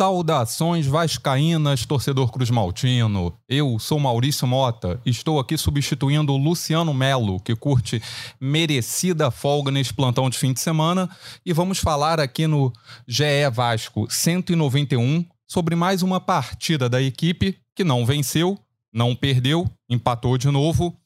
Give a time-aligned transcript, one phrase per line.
[0.00, 3.34] Saudações vascaínas, torcedor Cruz Maltino.
[3.46, 8.02] Eu sou Maurício Mota, estou aqui substituindo o Luciano Melo, que curte
[8.40, 11.06] merecida folga nesse plantão de fim de semana,
[11.44, 12.72] e vamos falar aqui no
[13.06, 18.58] GE Vasco 191 sobre mais uma partida da equipe que não venceu,
[18.90, 20.96] não perdeu, empatou de novo.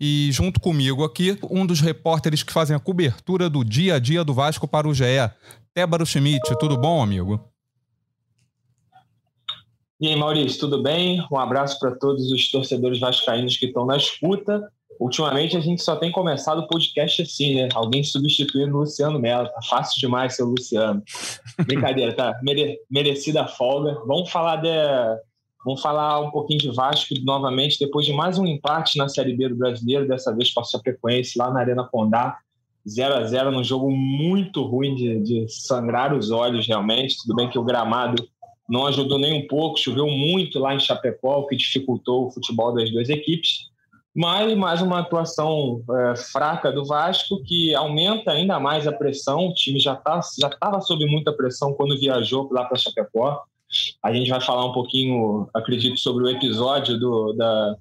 [0.00, 4.24] E junto comigo aqui, um dos repórteres que fazem a cobertura do dia a dia
[4.24, 5.04] do Vasco para o GE,
[5.72, 6.58] Tébaro Schmidt.
[6.58, 7.48] Tudo bom, amigo?
[10.00, 11.22] E aí, Maurício, tudo bem?
[11.30, 14.66] Um abraço para todos os torcedores vascaínos que estão na escuta.
[14.98, 17.68] Ultimamente a gente só tem começado o podcast assim, né?
[17.74, 19.46] Alguém substituindo o Luciano Mello.
[19.48, 21.02] Tá fácil demais ser Luciano.
[21.66, 22.34] Brincadeira, tá?
[22.42, 24.00] Mere merecida folga.
[24.06, 24.70] Vamos falar de.
[25.66, 29.50] Vamos falar um pouquinho de Vasco novamente, depois de mais um empate na Série B
[29.50, 32.38] do Brasileiro, dessa vez com a Chapecoense lá na Arena Condá.
[32.88, 37.18] 0 a 0 num jogo muito ruim de, de sangrar os olhos, realmente.
[37.20, 38.26] Tudo bem que o gramado
[38.70, 42.72] não ajudou nem um pouco, choveu muito lá em Chapecó, o que dificultou o futebol
[42.72, 43.68] das duas equipes.
[44.14, 49.48] Mas mais uma atuação é, fraca do Vasco que aumenta ainda mais a pressão.
[49.48, 53.42] O time já tá, já estava sob muita pressão quando viajou lá para Chapecó.
[54.02, 57.76] A gente vai falar um pouquinho, acredito, sobre o episódio do, da,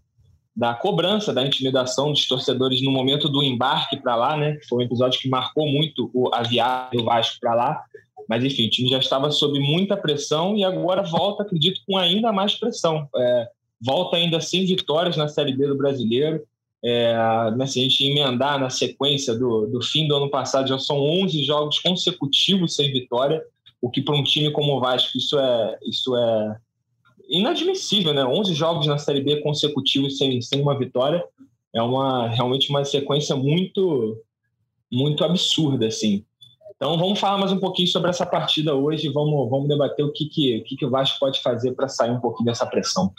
[0.55, 4.57] da cobrança, da intimidação dos torcedores no momento do embarque para lá, né?
[4.67, 7.83] Foi um episódio que marcou muito a viagem do Vasco para lá.
[8.29, 12.31] Mas, enfim, o time já estava sob muita pressão e agora volta, acredito, com ainda
[12.31, 13.09] mais pressão.
[13.15, 13.47] É,
[13.81, 16.43] volta ainda sem vitórias na Série B do Brasileiro.
[16.85, 20.77] É, né, se a gente emendar na sequência do, do fim do ano passado, já
[20.77, 23.43] são 11 jogos consecutivos sem vitória,
[23.81, 26.57] o que para um time como o Vasco isso é, isso é
[27.27, 28.23] inadmissível, né?
[28.23, 31.23] 11 jogos na Série B consecutivos sem, sem uma vitória
[31.73, 34.21] é uma realmente uma sequência muito
[34.91, 36.23] muito absurda, assim.
[36.81, 40.25] Então vamos falar mais um pouquinho sobre essa partida hoje, vamos, vamos debater o que,
[40.27, 43.11] que, o, que, que o Vasco pode fazer para sair um pouquinho dessa pressão.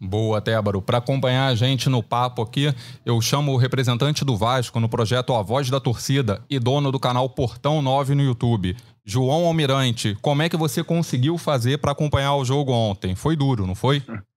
[0.00, 0.80] Boa, Tébaro.
[0.80, 2.72] Para acompanhar a gente no papo aqui,
[3.04, 7.00] eu chamo o representante do Vasco no projeto A Voz da Torcida e dono do
[7.00, 8.76] canal Portão 9 no YouTube.
[9.04, 13.16] João Almirante, como é que você conseguiu fazer para acompanhar o jogo ontem?
[13.16, 14.00] Foi duro, não foi?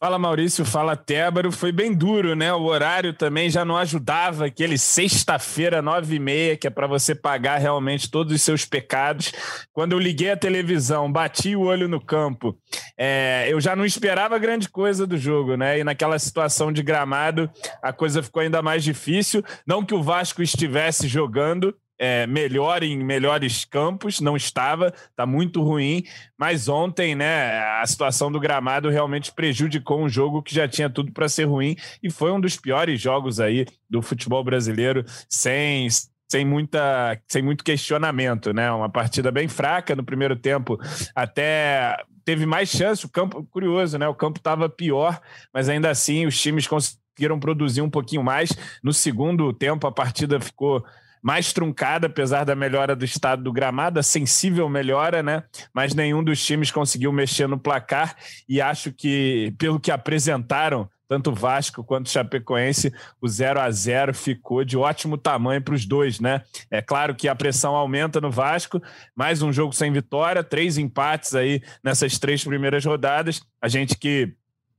[0.00, 1.50] Fala Maurício, fala Tébaro.
[1.50, 2.54] Foi bem duro, né?
[2.54, 4.46] O horário também já não ajudava.
[4.46, 9.32] Aquele sexta-feira, nove e meia, que é para você pagar realmente todos os seus pecados.
[9.72, 12.56] Quando eu liguei a televisão, bati o olho no campo,
[12.96, 15.80] é, eu já não esperava grande coisa do jogo, né?
[15.80, 17.50] E naquela situação de gramado,
[17.82, 19.42] a coisa ficou ainda mais difícil.
[19.66, 25.62] Não que o Vasco estivesse jogando, é, melhor em melhores campos, não estava, está muito
[25.62, 26.04] ruim,
[26.38, 31.12] mas ontem, né, a situação do gramado realmente prejudicou um jogo que já tinha tudo
[31.12, 35.88] para ser ruim e foi um dos piores jogos aí do futebol brasileiro, sem
[36.30, 38.70] sem muita sem muito questionamento, né?
[38.70, 40.78] Uma partida bem fraca no primeiro tempo,
[41.14, 44.06] até teve mais chance, o campo curioso, né?
[44.06, 45.18] O campo estava pior,
[45.52, 48.50] mas ainda assim os times conseguiram produzir um pouquinho mais.
[48.82, 50.84] No segundo tempo a partida ficou
[51.22, 55.42] mais truncada, apesar da melhora do estado do gramado, a sensível melhora, né?
[55.72, 58.16] Mas nenhum dos times conseguiu mexer no placar
[58.48, 64.62] e acho que, pelo que apresentaram, tanto Vasco quanto Chapecoense, o 0 a 0 ficou
[64.62, 66.42] de ótimo tamanho para os dois, né?
[66.70, 68.80] É claro que a pressão aumenta no Vasco,
[69.16, 73.40] mais um jogo sem vitória, três empates aí nessas três primeiras rodadas.
[73.60, 74.34] A gente que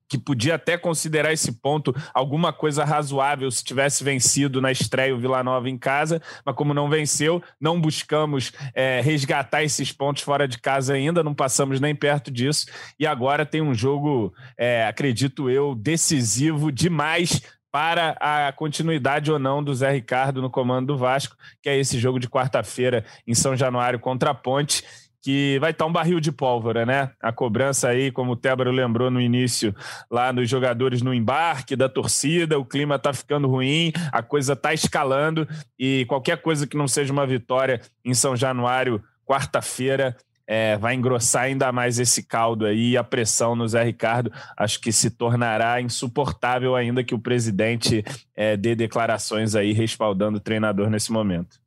[0.10, 5.20] que podia até considerar esse ponto alguma coisa razoável se tivesse vencido na estreia o
[5.20, 10.48] Vila Nova em casa, mas como não venceu, não buscamos é, resgatar esses pontos fora
[10.48, 12.66] de casa ainda, não passamos nem perto disso,
[13.00, 19.64] e agora tem um jogo, é, acredito eu, decisivo demais para a continuidade ou não
[19.64, 23.56] do Zé Ricardo no comando do Vasco, que é esse jogo de quarta-feira em São
[23.56, 24.84] Januário contra a Ponte
[25.30, 27.12] que vai estar um barril de pólvora, né?
[27.22, 29.76] A cobrança aí, como o Tébaro lembrou no início,
[30.10, 34.74] lá nos jogadores no embarque da torcida, o clima está ficando ruim, a coisa está
[34.74, 40.18] escalando e qualquer coisa que não seja uma vitória em São Januário, quarta-feira,
[40.48, 44.92] é, vai engrossar ainda mais esse caldo aí, a pressão no Zé Ricardo, acho que
[44.92, 48.04] se tornará insuportável ainda que o presidente
[48.36, 51.60] é, dê declarações aí respaldando o treinador nesse momento.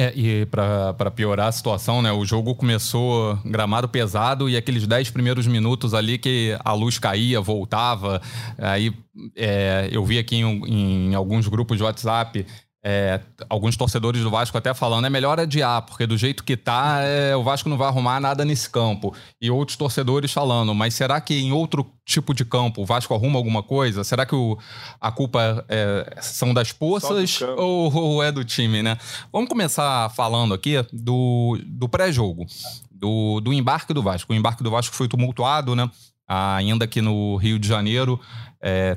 [0.00, 2.10] É, e para piorar a situação, né?
[2.10, 7.38] O jogo começou gramado pesado e aqueles 10 primeiros minutos ali que a luz caía,
[7.38, 8.22] voltava.
[8.56, 8.94] Aí
[9.36, 12.46] é, eu vi aqui em, em, alguns grupos de WhatsApp
[12.82, 17.00] É, alguns torcedores do Vasco até falando é melhor adiar, porque do jeito que tá,
[17.02, 19.14] é, o Vasco não vai arrumar nada nesse campo.
[19.40, 23.38] E outros torcedores falando, mas será que em outro tipo de campo o Vasco arruma
[23.38, 24.02] alguma coisa?
[24.02, 24.58] Será que o,
[24.98, 28.96] a culpa é, são das poças ou, ou, é do time, né?
[29.30, 32.46] Vamos começar falando aqui do, do pré-jogo,
[32.90, 34.32] do, do embarque do Vasco.
[34.32, 35.90] O embarque do Vasco foi tumultuado, né?
[36.26, 38.18] Ainda aqui no Rio de Janeiro.
[38.62, 38.96] É,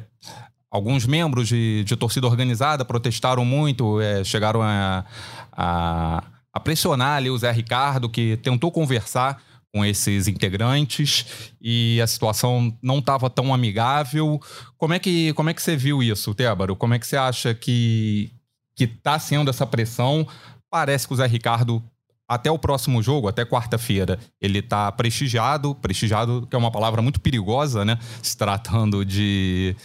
[0.73, 5.05] alguns membros de, de torcida organizada protestaram muito, é, chegaram a,
[5.51, 9.39] a, a, pressionar ali o Zé Ricardo, que tentou conversar
[9.71, 14.41] com esses integrantes e a situação não estava tão amigável.
[14.75, 16.75] Como é que como é que você viu isso, Tébaro?
[16.75, 18.31] Como é que você acha que
[18.79, 20.27] está sendo essa pressão?
[20.71, 21.83] Parece que o Zé Ricardo
[22.27, 27.21] até o próximo jogo, até quarta-feira, ele está prestigiado, prestigiado que é uma palavra muito
[27.21, 27.99] perigosa, né?
[28.23, 29.75] Se tratando de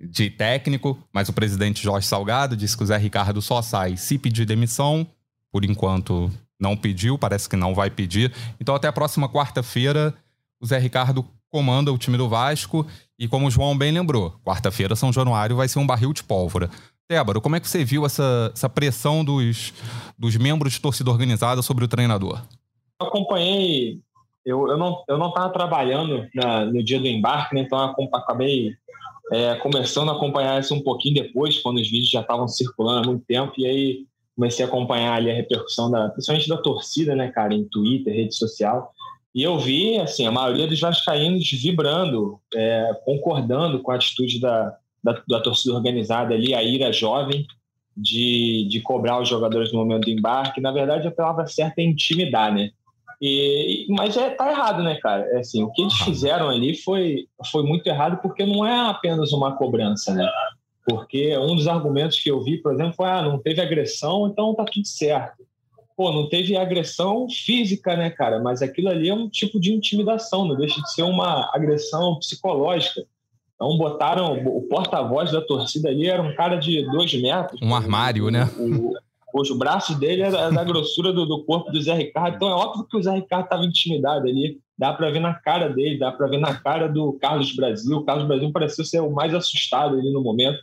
[0.00, 4.18] de técnico, mas o presidente Jorge Salgado disse que o Zé Ricardo só sai se
[4.18, 5.06] pedir demissão.
[5.52, 6.30] Por enquanto,
[6.60, 8.32] não pediu, parece que não vai pedir.
[8.60, 10.14] Então, até a próxima quarta-feira,
[10.60, 12.86] o Zé Ricardo comanda o time do Vasco.
[13.18, 16.68] E como o João bem lembrou, quarta-feira, São Januário, vai ser um barril de pólvora.
[17.06, 19.72] Tébaro, como é que você viu essa, essa pressão dos,
[20.18, 22.42] dos membros de torcida organizada sobre o treinador?
[23.00, 24.00] Eu acompanhei,
[24.44, 27.78] eu, eu não eu não estava trabalhando na, no dia do embarque, né, então
[28.12, 28.74] acabei
[29.32, 33.10] é, começando a acompanhar isso um pouquinho depois, quando os vídeos já estavam circulando há
[33.10, 34.06] muito tempo, e aí
[34.36, 38.34] comecei a acompanhar ali a repercussão, da, principalmente da torcida, né, cara, em Twitter, rede
[38.34, 38.92] social,
[39.34, 44.76] e eu vi, assim, a maioria dos vascaínos vibrando, é, concordando com a atitude da,
[45.02, 47.44] da, da, torcida organizada ali, a ira jovem,
[47.96, 50.60] de, de cobrar os jogadores no momento do embarque.
[50.60, 52.70] Na verdade, a palavra certa é intimidar, né?
[53.26, 55.24] E, mas é, tá errado, né, cara?
[55.30, 59.32] É assim, o que eles fizeram ali foi, foi muito errado porque não é apenas
[59.32, 60.28] uma cobrança, né?
[60.86, 64.54] Porque um dos argumentos que eu vi, por exemplo, foi: ah, não teve agressão, então
[64.54, 65.42] tá tudo certo.
[65.96, 68.40] Pô, não teve agressão física, né, cara?
[68.40, 73.06] Mas aquilo ali é um tipo de intimidação, não deixa de ser uma agressão psicológica.
[73.54, 77.58] Então botaram o porta-voz da torcida ali, era um cara de dois metros.
[77.62, 78.50] Um armário, o, né?
[78.58, 78.92] O,
[79.34, 82.54] Poxa, o braço dele é da, grossura do, do, corpo do Zé Ricardo, então é
[82.54, 84.60] óbvio que o Zé Ricardo estava intimidado ali.
[84.78, 87.96] Dá para ver na cara dele, dá para ver na cara do Carlos Brasil.
[87.96, 90.60] O Carlos Brasil pareceu ser o mais assustado ali no momento.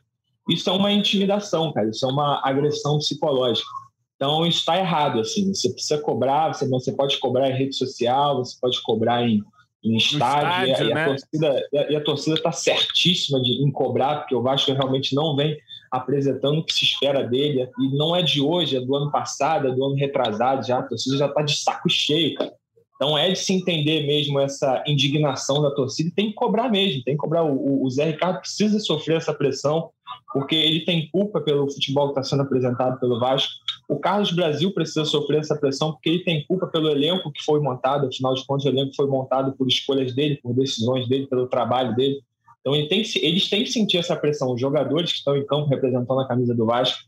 [0.48, 1.90] Isso é uma intimidação, cara.
[1.90, 3.68] Isso é uma agressão psicológica.
[4.16, 5.54] Então isso está errado, assim.
[5.54, 9.44] Você precisa cobrar, você, você pode cobrar em rede social, você pode cobrar em,
[9.84, 11.06] em estádio, estádio, e, a, né?
[11.08, 15.58] torcida, e a torcida está certíssima de, em cobrar, porque o Vasco realmente não vem
[15.92, 17.68] apresentando o que se espera dele.
[17.80, 20.80] E não é de hoje, é do ano passado, é do ano retrasado já.
[20.80, 22.54] A torcida já está de saco cheio, cara.
[23.02, 27.02] Então é de se entender mesmo essa indignação da torcida e tem que cobrar mesmo,
[27.04, 27.44] tem que cobrar.
[27.44, 29.90] O, o Zé Ricardo precisa sofrer essa pressão,
[30.32, 33.52] porque ele tem culpa pelo futebol que está sendo apresentado pelo Vasco.
[33.90, 37.60] O Carlos Brasil precisa sofrer essa pressão porque ele tem culpa pelo elenco que foi
[37.60, 41.48] montado, afinal de contas, o elenco foi montado por escolhas dele, por decisões dele, pelo
[41.48, 42.22] trabalho dele.
[42.62, 45.46] Então ele tem que, eles têm que sentir essa pressão, os jogadores que estão em
[45.46, 47.00] campo representando a camisa do Vasco,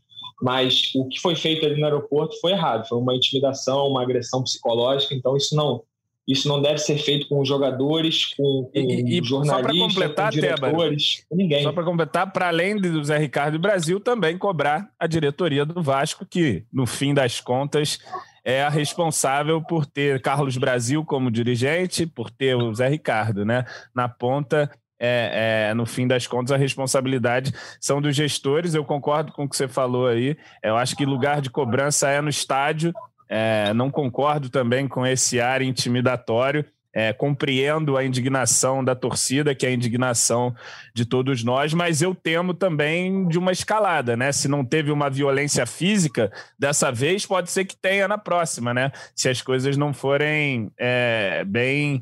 [0.42, 4.42] mas o que foi feito ali no aeroporto foi errado, foi uma intimidação, uma agressão
[4.42, 5.82] psicológica, então isso não
[6.26, 10.32] isso não deve ser feito com os jogadores, com, com e, e, jornalistas, só completar,
[10.32, 11.62] com diretores, Teba, com ninguém.
[11.62, 15.82] Só para completar, para além do Zé Ricardo e Brasil, também cobrar a diretoria do
[15.82, 17.98] Vasco, que, no fim das contas,
[18.42, 23.66] é a responsável por ter Carlos Brasil como dirigente, por ter o Zé Ricardo, né?
[23.94, 24.70] Na ponta
[25.04, 28.74] é, é, no fim das contas, a responsabilidade são dos gestores.
[28.74, 30.36] Eu concordo com o que você falou aí.
[30.62, 32.92] Eu acho que lugar de cobrança é no estádio.
[33.28, 36.64] É, não concordo também com esse ar intimidatório.
[36.94, 40.54] É, compreendo a indignação da torcida, que é a indignação
[40.94, 44.30] de todos nós, mas eu temo também de uma escalada, né?
[44.30, 48.92] Se não teve uma violência física dessa vez, pode ser que tenha na próxima, né?
[49.14, 52.00] Se as coisas não forem é, bem,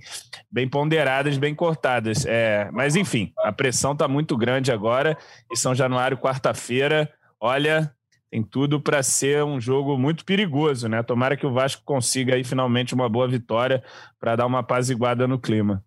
[0.51, 2.27] bem ponderadas, bem cortadas.
[2.27, 5.17] É, mas enfim, a pressão está muito grande agora.
[5.51, 7.91] E São Januário, quarta-feira, olha,
[8.33, 11.03] tem tudo para ser um jogo muito perigoso, né?
[11.03, 13.85] Tomara que o Vasco consiga aí finalmente uma boa vitória
[14.19, 15.85] para dar uma apaziguada no clima.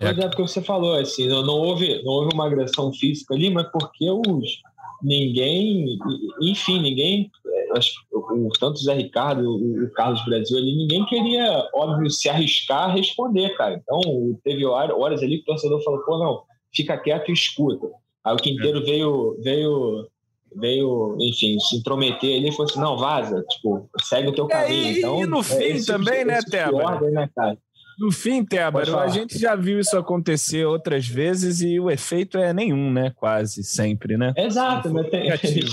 [0.00, 3.48] É, é porque você falou, assim, não, não, houve, não houve uma agressão física ali,
[3.48, 4.60] mas porque os
[5.00, 5.96] ninguém,
[6.42, 7.30] enfim, ninguém,
[7.76, 12.28] acho, o, tanto o Zé Ricardo, o, o Carlos Brasil ali, ninguém queria, óbvio, se
[12.28, 13.80] arriscar a responder, cara.
[13.80, 14.00] Então,
[14.42, 16.42] teve horas ali que o torcedor falou, pô, não,
[16.74, 17.86] fica quieto e escuta.
[18.24, 18.82] Aí o Quinteiro é.
[18.82, 20.08] veio, veio
[20.54, 24.86] veio, enfim, se intrometer ele e falou assim, não, vaza, tipo, segue o teu caminho.
[24.86, 27.10] É, então, e no fim é, também, tipo, né, tipo Teba?
[27.10, 27.58] né, cara?
[27.98, 32.52] No fim, Tébaro, a gente já viu isso acontecer outras vezes e o efeito é
[32.52, 33.10] nenhum, né?
[33.16, 34.32] Quase sempre, né?
[34.36, 35.68] Exato, mas tem, a gente,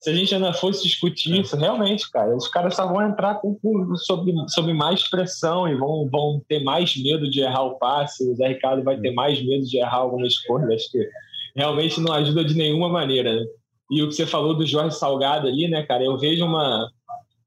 [0.00, 3.54] se a gente ainda fosse discutir isso, realmente, cara, os caras só vão entrar com,
[3.56, 8.26] com, sob, sob mais pressão e vão, vão ter mais medo de errar o passe.
[8.26, 10.74] O Zé Ricardo vai ter mais medo de errar alguma escolha.
[10.74, 11.06] Acho que
[11.54, 13.34] realmente não ajuda de nenhuma maneira.
[13.34, 13.46] Né?
[13.90, 16.88] E o que você falou do Jorge Salgado ali, né, cara, eu vejo uma.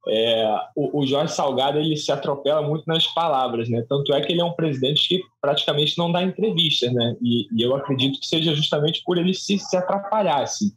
[0.05, 3.85] É, o, o, Jorge Salgado ele se atropela muito nas palavras, né?
[3.87, 7.15] Tanto é que ele é um presidente que praticamente não dá entrevistas, né?
[7.21, 10.71] E, e eu acredito que seja justamente por ele se, se atrapalhar, assim.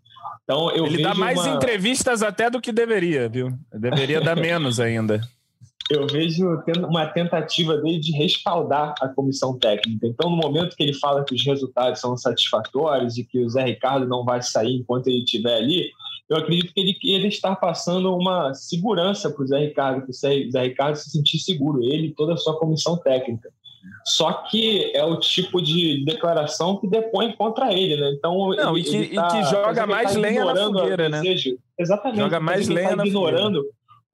[0.47, 1.57] Então, eu Ele dá mais uma...
[1.57, 3.53] entrevistas até do que deveria, viu?
[3.75, 5.21] Deveria dar menos ainda.
[5.89, 6.45] Eu vejo
[6.89, 10.07] uma tentativa dele de respaldar a comissão técnica.
[10.07, 13.65] Então, no momento que ele fala que os resultados são satisfatórios e que o Zé
[13.65, 15.91] Ricardo não vai sair enquanto ele estiver ali,
[16.29, 20.13] eu acredito que ele, ele está passando uma segurança para o Zé Ricardo, para o
[20.13, 23.49] Zé Ricardo se sentir seguro, ele e toda a sua comissão técnica.
[24.05, 28.11] Só que é o tipo de declaração que depõe contra ele, né?
[28.17, 31.23] Então, Não, ele, e, que, tá, e que joga mais tá lenha na fogueira, né?
[31.79, 32.19] Exatamente.
[32.19, 33.65] Joga mais lenha tá na ignorando.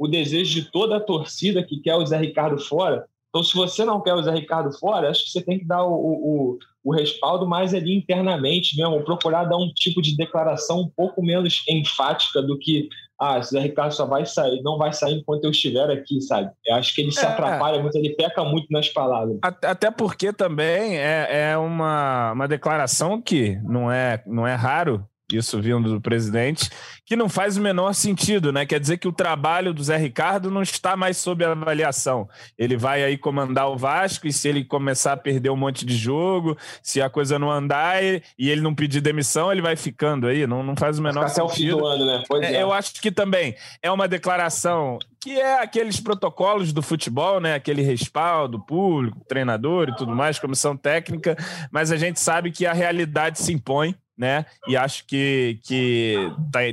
[0.02, 3.06] O desejo de toda a torcida que quer o Zé Ricardo fora.
[3.28, 5.84] Então, se você não quer o Zé Ricardo fora, acho que você tem que dar
[5.84, 10.88] o, o, o respaldo mais ali internamente mesmo, procurar dar um tipo de declaração um
[10.88, 15.44] pouco menos enfática do que ah, Zé Ricardo só vai sair, não vai sair enquanto
[15.44, 16.50] eu estiver aqui, sabe?
[16.66, 19.38] Eu acho que ele se é, atrapalha muito, ele peca muito nas palavras.
[19.40, 25.60] Até porque também é, é uma, uma declaração que não é, não é raro isso
[25.60, 26.70] vindo do presidente,
[27.04, 28.64] que não faz o menor sentido, né?
[28.64, 32.28] Quer dizer que o trabalho do Zé Ricardo não está mais sob avaliação.
[32.58, 35.96] Ele vai aí comandar o Vasco e se ele começar a perder um monte de
[35.96, 40.46] jogo, se a coisa não andar e, ele não pedir demissão, ele vai ficando aí.
[40.46, 41.44] Não, não faz o menor sentido.
[41.44, 42.22] Até o fim do ano, né?
[42.28, 42.62] Pois é, é.
[42.62, 47.54] Eu acho que também é uma declaração que é aqueles protocolos do futebol, né?
[47.54, 51.36] Aquele respaldo público, treinador e tudo mais, comissão técnica,
[51.70, 54.44] mas a gente sabe que a realidade se impõe né?
[54.68, 56.16] E acho que, que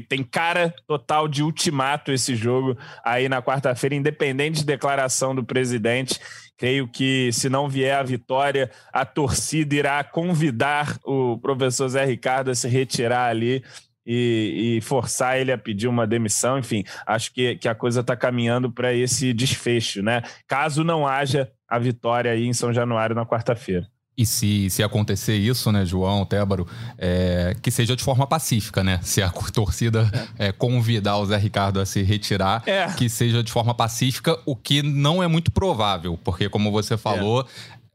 [0.07, 6.19] tem cara total de ultimato esse jogo aí na quarta-feira, independente de declaração do presidente.
[6.57, 12.51] Creio que, se não vier a vitória, a torcida irá convidar o professor Zé Ricardo
[12.51, 13.63] a se retirar ali
[14.05, 16.59] e, e, forçar ele a pedir uma demissão.
[16.59, 20.21] Enfim, acho que, que a coisa está caminhando para esse desfecho, né?
[20.47, 23.87] Caso não haja a vitória aí em São Januário na quarta-feira.
[24.19, 28.99] E se, se acontecer isso, né, João, Tébaro, é, que seja de forma pacífica, né?
[29.01, 32.91] Se a torcida é, convidar o Zé Ricardo a se retirar, é.
[32.91, 37.47] que seja de forma pacífica, o que não é muito provável, porque, como você falou,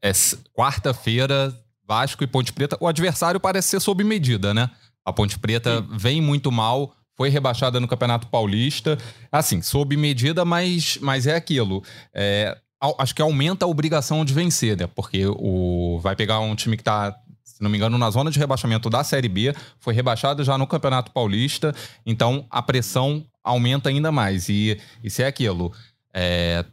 [0.03, 0.13] é.
[0.57, 1.55] quarta-feira,
[1.87, 4.71] Vasco e Ponte Preta, o adversário parece ser sob medida, né?
[5.05, 5.89] A Ponte Preta Sim.
[5.91, 8.97] vem muito mal, foi rebaixada no Campeonato Paulista.
[9.31, 11.83] Assim, sob medida, mas, mas é aquilo.
[12.15, 12.57] É,
[12.99, 14.87] acho que aumenta a obrigação de vencer, né?
[14.87, 17.19] Porque o vai pegar um time que está
[17.55, 20.67] se não me engano, na zona de rebaixamento da Série B, foi rebaixado já no
[20.67, 21.73] Campeonato Paulista,
[22.05, 24.49] então a pressão aumenta ainda mais.
[24.49, 25.73] E, e se é aquilo,
[26.13, 26.65] é,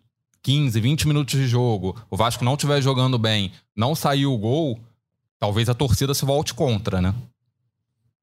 [0.42, 4.80] 15, 20 minutos de jogo, o Vasco não estiver jogando bem, não saiu o gol,
[5.38, 7.14] talvez a torcida se volte contra, né?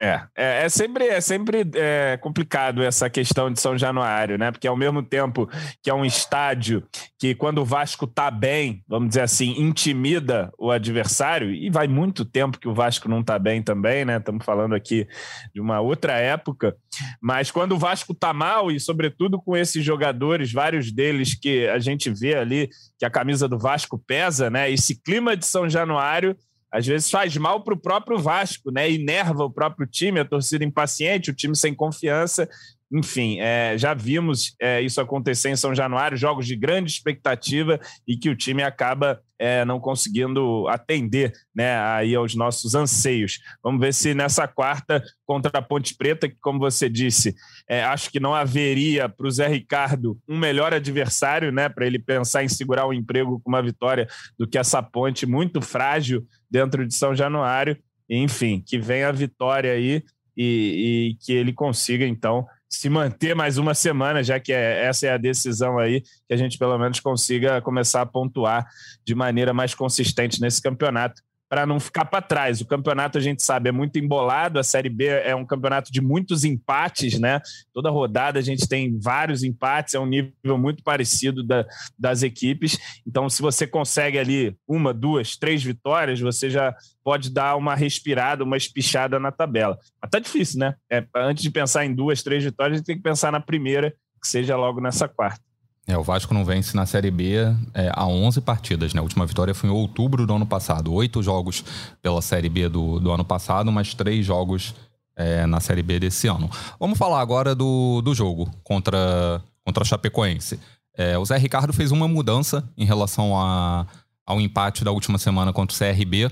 [0.01, 4.53] É, é, é, sempre, é sempre é, complicado essa questão de São Januário, né?
[4.53, 5.49] Porque ao mesmo tempo
[5.83, 6.87] que é um estádio
[7.19, 12.25] que, quando o Vasco tá bem, vamos dizer assim, intimida o adversário, e vai muito
[12.25, 14.19] tempo que o Vasco não tá bem também, né?
[14.19, 15.05] Estamos falando aqui
[15.53, 16.77] de uma outra época,
[17.21, 21.81] mas quando o Vasco tá mal, e sobretudo com esses jogadores, vários deles que a
[21.81, 24.71] gente vê ali que a camisa do Vasco pesa, né?
[24.71, 26.37] Esse clima de São Januário
[26.71, 28.91] às vezes faz mal para o próprio Vasco, né?
[28.91, 32.49] Inerva o próprio time, a torcida impaciente, o time sem confiança.
[32.91, 38.17] Enfim, é, já vimos é, isso acontecer em São Januário, jogos de grande expectativa e
[38.17, 43.41] que o time acaba é, não conseguindo atender né, aí aos nossos anseios.
[43.63, 47.35] Vamos ver se nessa quarta contra a Ponte Preta, que, como você disse,
[47.69, 51.99] é, acho que não haveria para o Zé Ricardo um melhor adversário né, para ele
[51.99, 56.87] pensar em segurar o emprego com uma vitória do que essa ponte muito frágil dentro
[56.87, 57.77] de São Januário.
[58.11, 60.03] Enfim, que venha a vitória aí
[60.35, 65.07] e, e que ele consiga, então, se manter mais uma semana, já que é, essa
[65.07, 68.67] é a decisão aí, que a gente pelo menos consiga começar a pontuar
[69.05, 72.61] de maneira mais consistente nesse campeonato para não ficar para trás.
[72.61, 74.59] O campeonato, a gente sabe, é muito embolado.
[74.59, 77.41] A Série B é um campeonato de muitos empates, né?
[77.73, 81.67] Toda rodada a gente tem vários empates, é um nível muito parecido da,
[81.99, 82.79] das equipes.
[83.07, 88.45] Então, se você consegue ali uma, duas, três vitórias, você já pode dar uma respirada,
[88.45, 89.79] uma espichada na tabela.
[90.01, 90.75] Mas tá difícil, né?
[90.91, 93.95] É, antes de pensar em duas, três vitórias, a gente tem que pensar na primeira,
[94.21, 95.48] que seja logo nessa quarta.
[95.89, 97.37] É, o Vasco não vence na Série B
[97.73, 99.01] é, há 11 partidas, né?
[99.01, 100.93] A última vitória foi em outubro do ano passado.
[100.93, 101.65] Oito jogos
[102.03, 104.75] pela Série B do, do ano passado, mas três jogos
[105.17, 106.51] é, na Série B desse ano.
[106.79, 110.61] Vamos falar agora do, do jogo contra, contra a Chapecoense.
[110.95, 113.87] É, o Zé Ricardo fez uma mudança em relação a,
[114.27, 116.31] ao empate da última semana contra o CRB.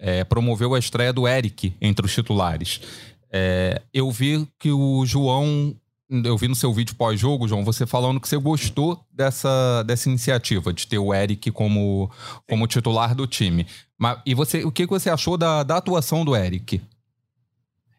[0.00, 2.80] É, promoveu a estreia do Eric entre os titulares.
[3.32, 5.76] É, eu vi que o João
[6.10, 10.72] eu vi no seu vídeo pós-jogo, João, você falando que você gostou dessa, dessa iniciativa
[10.72, 12.10] de ter o Eric como,
[12.48, 13.66] como titular do time.
[13.96, 16.82] Mas, e você, o que você achou da, da atuação do Eric?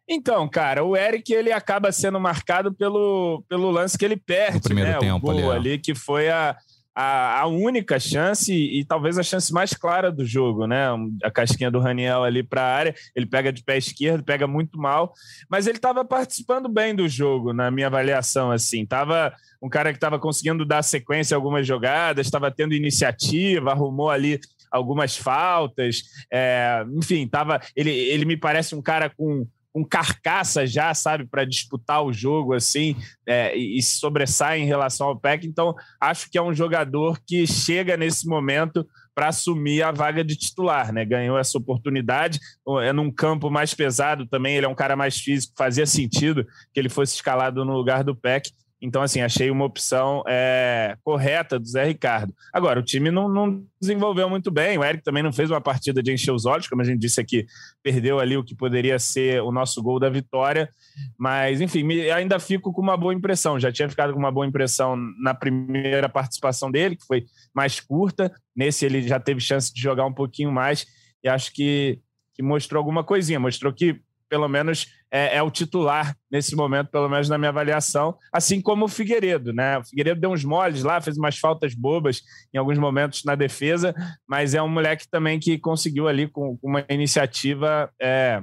[0.07, 4.61] Então, cara, o Eric ele acaba sendo marcado pelo, pelo lance que ele perde, no
[4.61, 4.99] primeiro né?
[4.99, 5.71] tempo o gol ali, é.
[5.73, 6.57] ali, que foi a,
[6.95, 10.87] a, a, única chance e talvez a chance mais clara do jogo, né?
[11.23, 14.77] A casquinha do Raniel ali para a área, ele pega de pé esquerdo, pega muito
[14.77, 15.13] mal,
[15.49, 18.85] mas ele estava participando bem do jogo, na minha avaliação, assim.
[18.85, 24.09] Tava um cara que estava conseguindo dar sequência a algumas jogadas, estava tendo iniciativa, arrumou
[24.09, 24.39] ali
[24.71, 27.61] algumas faltas, é, enfim, tava.
[27.75, 32.53] Ele, ele me parece um cara com com carcaça já, sabe, para disputar o jogo
[32.53, 35.47] assim é, e, e sobressai em relação ao PEC.
[35.47, 40.35] Então, acho que é um jogador que chega nesse momento para assumir a vaga de
[40.35, 41.03] titular, né?
[41.05, 42.39] Ganhou essa oportunidade,
[42.81, 46.79] é num campo mais pesado também, ele é um cara mais físico, fazia sentido que
[46.79, 48.51] ele fosse escalado no lugar do PEC.
[48.81, 52.33] Então, assim, achei uma opção é, correta do Zé Ricardo.
[52.51, 54.75] Agora, o time não, não, desenvolveu muito bem.
[54.77, 57.21] O Eric também não fez uma partida de encher os olhos, como a gente disse
[57.21, 57.45] aqui,
[57.83, 60.67] perdeu ali o que poderia ser o nosso gol da vitória.
[61.15, 63.59] Mas, enfim, ainda fico com uma boa impressão.
[63.59, 68.33] Já tinha ficado com uma boa impressão na primeira participação dele, que foi mais curta.
[68.55, 70.87] Nesse, ele já teve chance de jogar um pouquinho mais
[71.23, 71.99] e acho que,
[72.33, 73.39] que mostrou alguma coisinha.
[73.39, 78.15] Mostrou que pelo menos é, é, o titular nesse momento, pelo menos na minha avaliação,
[78.31, 79.77] assim como o Figueiredo, né?
[79.77, 82.21] O Figueiredo deu uns moles lá, fez umas faltas bobas
[82.53, 83.93] em alguns momentos na defesa,
[84.25, 88.41] mas é um moleque também que conseguiu ali com, com uma iniciativa é,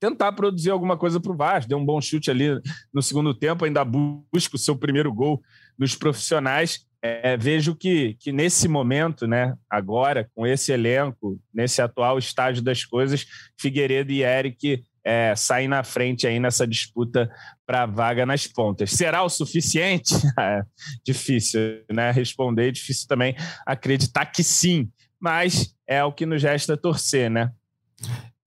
[0.00, 2.58] tentar produzir alguma coisa para o Vasco, deu um bom chute ali
[2.90, 5.42] no segundo tempo, ainda busca o seu primeiro gol
[5.78, 6.86] nos profissionais.
[7.02, 12.84] É, vejo que, que nesse momento, né, agora, com esse elenco, nesse atual estágio das
[12.84, 13.26] coisas,
[13.58, 17.30] Figueiredo e Eric é, sair na frente aí nessa disputa
[17.66, 18.90] para vaga nas pontas.
[18.90, 20.14] Será o suficiente?
[20.38, 20.62] É
[21.04, 21.60] difícil,
[21.90, 22.10] né?
[22.10, 23.36] Responder, difícil também
[23.66, 27.50] acreditar que sim, mas é o que nos resta torcer, né?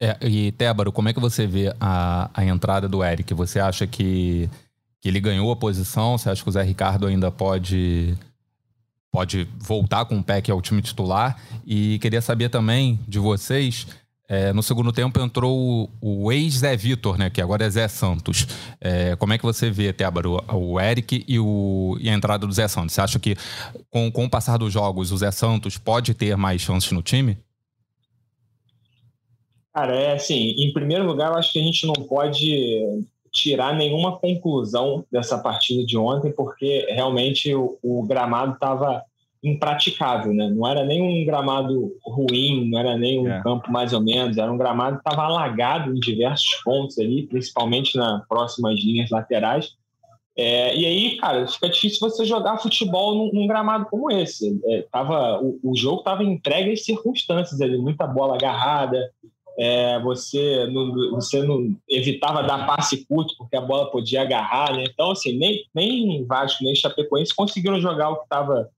[0.02, 3.34] É, e Tébaro, como é que você vê a, a entrada do Eric?
[3.34, 4.50] Você acha que,
[5.00, 6.18] que ele ganhou a posição?
[6.18, 8.18] Você acha que o Zé Ricardo ainda pode
[9.12, 11.40] pode voltar com o PEC ao time titular?
[11.66, 13.88] E queria saber também de vocês
[14.28, 17.30] é, no segundo tempo entrou o, o ex-Zé Vitor, né?
[17.30, 18.48] Que agora é Zé Santos.
[18.80, 22.54] É, como é que você vê, Tébaro, o, Eric e, o, e a entrada do
[22.54, 22.94] Zé Santos?
[22.94, 23.36] Você acha que
[23.90, 27.38] com, com o passar dos jogos o Zé Santos pode ter mais chances no time?
[29.74, 34.18] Cara, é assim, em primeiro lugar, eu acho que a gente não pode tirar nenhuma
[34.18, 39.04] conclusão dessa partida de ontem, porque realmente o, o gramado estava
[39.44, 40.50] impraticável, né?
[40.50, 43.44] Não era nem um gramado ruim, não era nem um é.
[43.44, 47.98] campo mais ou menos, era um gramado que estava alagado em diversos pontos ali, principalmente
[47.98, 49.76] nas próximas linhas laterais.
[50.36, 54.60] É, e aí, cara, fica difícil você jogar futebol num, num gramado como esse.
[54.66, 58.98] É, tava, o, o jogo estava entregue às circunstâncias ali, muita bola agarrada,
[59.58, 64.86] é, você, não, você não evitava dar passe curto porque a bola podia agarrar, né?
[64.92, 68.70] Então, assim, nem, nem Vasco, nem Chapecoense conseguiram jogar o que estava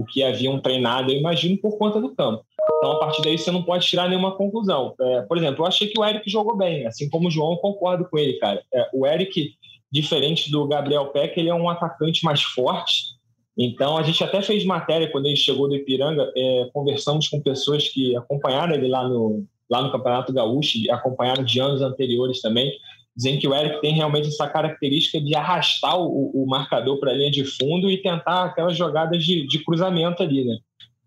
[0.00, 2.42] o que haviam treinado, eu imagino, por conta do campo.
[2.78, 4.94] Então, a partir daí, você não pode tirar nenhuma conclusão.
[4.98, 8.08] É, por exemplo, eu achei que o Eric jogou bem, assim como o João, concordo
[8.08, 8.62] com ele, cara.
[8.72, 9.52] É, o Eric,
[9.92, 13.18] diferente do Gabriel Peck, ele é um atacante mais forte.
[13.58, 17.86] Então, a gente até fez matéria quando ele chegou do Ipiranga, é, conversamos com pessoas
[17.88, 22.72] que acompanharam ele lá no, lá no Campeonato Gaúcho, acompanharam de anos anteriores também
[23.20, 27.14] dizem que o Eric tem realmente essa característica de arrastar o, o marcador para a
[27.14, 30.56] linha de fundo e tentar aquelas jogadas de, de cruzamento ali, né?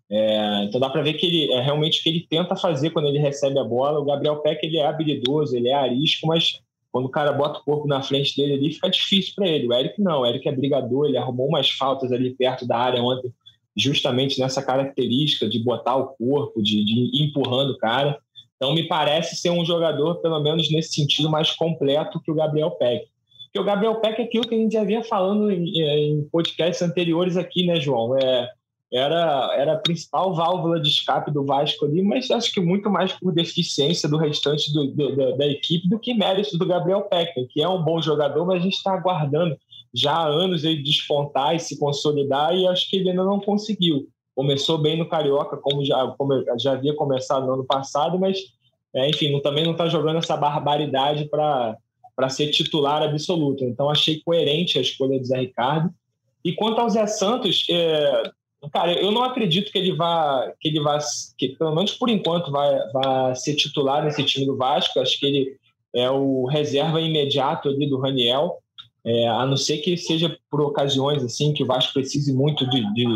[0.08, 3.08] É, então dá para ver que ele é realmente o que ele tenta fazer quando
[3.08, 3.98] ele recebe a bola.
[3.98, 6.60] O Gabriel Peck ele é habilidoso, ele é arisco, mas
[6.92, 9.66] quando o cara bota o corpo na frente dele ali fica difícil para ele.
[9.66, 13.02] O Eric não, o Eric é brigador, ele arrumou umas faltas ali perto da área
[13.02, 13.32] ontem,
[13.76, 18.16] justamente nessa característica de botar o corpo, de, de empurrando o cara.
[18.64, 22.70] Então, me parece ser um jogador, pelo menos nesse sentido, mais completo que o Gabriel
[22.70, 23.04] Peck.
[23.44, 26.80] Porque o Gabriel Peck é aquilo que a gente já vinha falando em, em podcasts
[26.80, 28.16] anteriores aqui, né, João?
[28.16, 28.48] É,
[28.90, 33.12] era, era a principal válvula de escape do Vasco ali, mas acho que muito mais
[33.12, 37.46] por deficiência do restante do, do, da, da, equipe do que mérito do Gabriel Peck,
[37.48, 39.56] que é um bom jogador, mas a gente está aguardando
[39.92, 44.08] já há anos ele despontar e se consolidar e acho que ele ainda não conseguiu.
[44.34, 48.38] Começou bem no Carioca, como já, como já havia começado no ano passado, mas
[48.94, 53.64] é, enfim, não, também não está jogando essa barbaridade para ser titular absoluto.
[53.64, 55.92] Então achei coerente a escolha do Zé Ricardo.
[56.44, 58.30] E quanto ao Zé Santos, é,
[58.72, 60.98] cara, eu não acredito que ele vá, que ele vá,
[61.36, 65.00] que pelo menos por enquanto vai, vai ser titular nesse time do Vasco.
[65.00, 65.56] Acho que ele
[65.94, 68.58] é o reserva imediato ali do Raniel.
[69.06, 72.80] É, a não ser que seja por ocasiões assim que o Vasco precise muito de,
[72.94, 73.06] de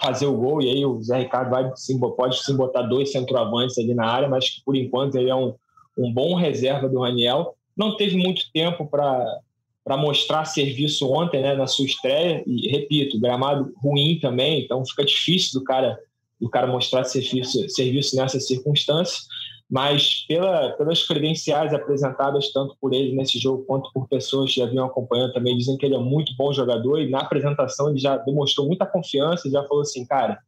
[0.00, 1.70] fazer o gol e aí o Zé Ricardo vai
[2.16, 5.54] pode sim botar dois centroavantes ali na área, mas por enquanto ele é um,
[5.98, 7.54] um bom reserva do Raniel.
[7.76, 13.70] Não teve muito tempo para mostrar serviço ontem, né, na sua estreia e repito, gramado
[13.82, 15.98] ruim também, então fica difícil do cara
[16.40, 19.26] do cara mostrar serviço, serviço nessas circunstâncias
[19.70, 24.66] mas pela, pelas credenciais apresentadas tanto por ele nesse jogo quanto por pessoas que já
[24.66, 28.16] vinham acompanhando também dizem que ele é muito bom jogador e na apresentação ele já
[28.18, 30.38] demonstrou muita confiança, já falou assim, cara,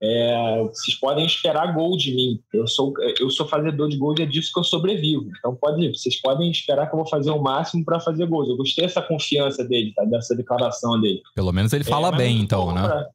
[0.00, 2.40] é, vocês podem esperar gol de mim.
[2.52, 5.28] Eu sou eu sou fazedor de gols e é disso que eu sobrevivo.
[5.38, 8.48] Então pode, vocês podem esperar que eu vou fazer o máximo para fazer gols.
[8.48, 10.04] Eu gostei dessa confiança dele, tá?
[10.04, 11.20] dessa declaração dele.
[11.34, 12.82] Pelo menos ele fala é, bem, então, né?
[12.82, 13.08] Pra...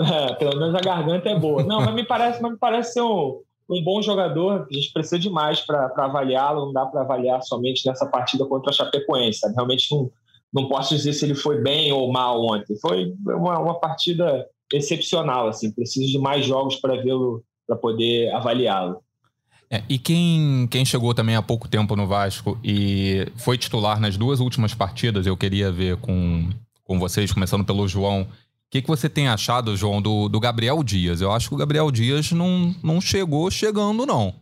[0.00, 1.64] É, pelo menos a garganta é boa.
[1.64, 3.40] Não, mas me parece, mas me parece ser um
[3.70, 7.86] um bom jogador, a gente precisa de mais para avaliá-lo, não dá para avaliar somente
[7.86, 9.38] nessa partida contra a Chapecoense.
[9.38, 9.54] Sabe?
[9.54, 10.10] Realmente não,
[10.52, 12.76] não posso dizer se ele foi bem ou mal ontem.
[12.80, 19.00] Foi uma, uma partida excepcional, assim, preciso de mais jogos para vê-lo, para poder avaliá-lo.
[19.70, 24.16] É, e quem, quem chegou também há pouco tempo no Vasco e foi titular nas
[24.16, 26.50] duas últimas partidas, eu queria ver com,
[26.82, 28.26] com vocês, começando pelo João
[28.70, 31.20] que, que você tem achado, João, do, do Gabriel Dias?
[31.20, 34.39] Eu acho que o Gabriel Dias não, não chegou chegando, não.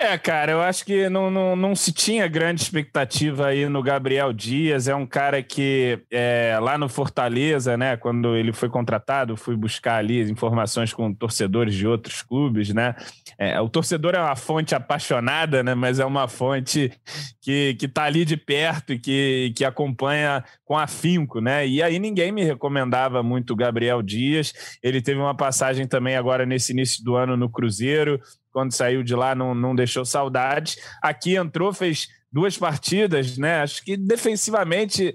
[0.00, 4.32] É, cara, eu acho que não, não, não se tinha grande expectativa aí no Gabriel
[4.32, 4.86] Dias.
[4.86, 9.96] É um cara que é, lá no Fortaleza, né, quando ele foi contratado, fui buscar
[9.96, 12.94] ali informações com torcedores de outros clubes, né?
[13.36, 16.92] É, o torcedor é uma fonte apaixonada, né, mas é uma fonte
[17.42, 21.66] que, que tá ali de perto e que, que acompanha com afinco, né?
[21.66, 24.52] E aí ninguém me recomendava muito o Gabriel Dias.
[24.80, 28.20] Ele teve uma passagem também agora nesse início do ano no Cruzeiro
[28.58, 30.78] quando saiu de lá não, não deixou saudade.
[31.00, 33.62] Aqui entrou, fez duas partidas, né?
[33.62, 35.14] Acho que defensivamente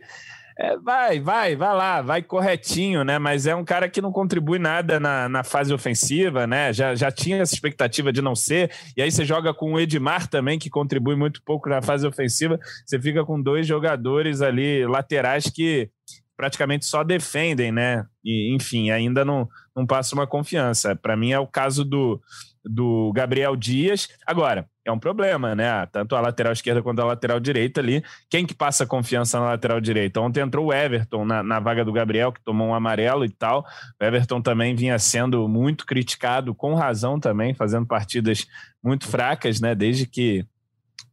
[0.58, 3.20] é, vai, vai, vai lá, vai corretinho, né?
[3.20, 6.72] Mas é um cara que não contribui nada na, na fase ofensiva, né?
[6.72, 10.30] Já, já tinha essa expectativa de não ser, e aí você joga com o Edmar
[10.30, 12.58] também, que contribui muito pouco na fase ofensiva.
[12.86, 15.90] Você fica com dois jogadores ali laterais que
[16.38, 18.06] praticamente só defendem, né?
[18.24, 20.96] E, enfim, ainda não, não passa uma confiança.
[20.96, 22.22] Para mim é o caso do
[22.64, 24.08] do Gabriel Dias.
[24.26, 25.86] Agora, é um problema, né?
[25.88, 28.04] Tanto a lateral esquerda quanto a lateral direita ali.
[28.30, 30.20] Quem que passa confiança na lateral direita?
[30.20, 33.66] Ontem entrou o Everton na, na vaga do Gabriel, que tomou um amarelo e tal.
[34.00, 38.46] O Everton também vinha sendo muito criticado, com razão também, fazendo partidas
[38.84, 39.74] muito fracas, né?
[39.74, 40.46] Desde que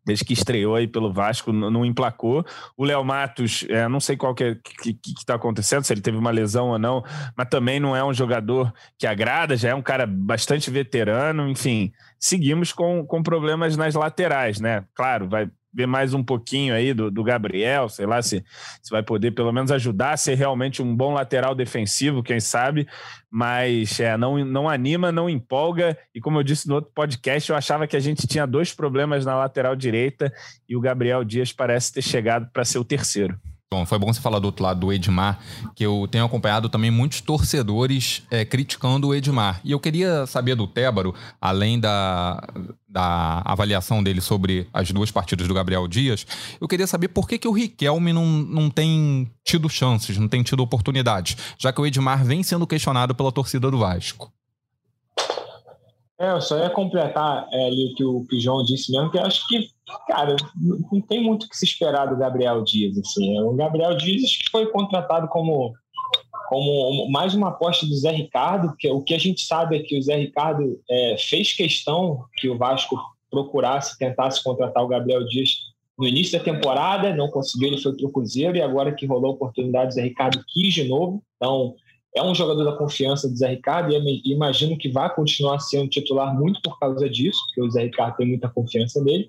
[0.05, 2.45] desde que estreou aí pelo Vasco, não emplacou.
[2.77, 4.57] O Léo Matos, é, não sei qual que é,
[5.19, 7.03] está acontecendo, se ele teve uma lesão ou não,
[7.37, 11.93] mas também não é um jogador que agrada, já é um cara bastante veterano, enfim.
[12.19, 14.85] Seguimos com, com problemas nas laterais, né?
[14.95, 18.45] Claro, vai, ver mais um pouquinho aí do, do Gabriel, sei lá se,
[18.83, 22.89] se vai poder pelo menos ajudar a ser realmente um bom lateral defensivo, quem sabe,
[23.31, 27.57] mas é, não, não anima, não empolga, e como eu disse no outro podcast, eu
[27.57, 30.33] achava que a gente tinha dois problemas na lateral direita
[30.69, 33.39] e o Gabriel Dias parece ter chegado para ser o terceiro.
[33.73, 35.39] Bom, foi bom você falar do outro lado do Edmar,
[35.77, 39.61] que eu tenho acompanhado também muitos torcedores é, criticando o Edmar.
[39.63, 42.43] E eu queria saber do Tébaro, além da,
[42.89, 46.27] da avaliação dele sobre as duas partidas do Gabriel Dias,
[46.61, 50.43] eu queria saber por que, que o Riquelme não, não tem tido chances, não tem
[50.43, 54.33] tido oportunidades, já que o Edmar vem sendo questionado pela torcida do Vasco.
[56.21, 59.11] É, eu só ia completar é, ali o que o, que o João disse mesmo,
[59.11, 59.71] que eu acho que,
[60.07, 60.37] cara,
[60.91, 62.99] não tem muito o que se esperar do Gabriel Dias.
[62.99, 63.41] Assim.
[63.41, 65.73] O Gabriel Dias que foi contratado como,
[66.49, 69.99] como mais uma aposta do Zé Ricardo, que o que a gente sabe é que
[69.99, 72.97] o Zé Ricardo é, fez questão que o Vasco
[73.31, 78.07] procurasse, tentasse contratar o Gabriel Dias no início da temporada, não conseguiu, ele foi para
[78.07, 81.23] o Cruzeiro, e agora que rolou a oportunidade, o Zé Ricardo quis de novo.
[81.37, 81.75] Então,
[82.17, 86.35] é um jogador da confiança do Zé Ricardo e imagino que vai continuar sendo titular
[86.35, 89.27] muito por causa disso, porque o Zé Ricardo tem muita confiança nele.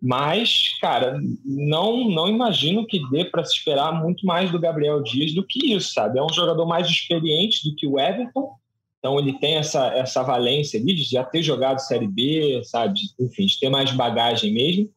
[0.00, 5.34] Mas, cara, não não imagino que dê para se esperar muito mais do Gabriel Dias
[5.34, 6.18] do que isso, sabe?
[6.18, 8.52] É um jogador mais experiente do que o Everton,
[8.98, 12.98] então ele tem essa, essa valência ali de já ter jogado Série B, sabe?
[13.20, 14.90] Enfim, de ter mais bagagem mesmo.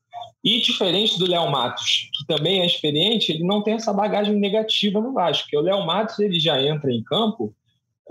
[0.44, 5.00] E diferente do Léo Matos, que também é experiente, ele não tem essa bagagem negativa
[5.00, 5.44] no Vasco.
[5.44, 7.54] Porque o Léo Matos ele já entra em campo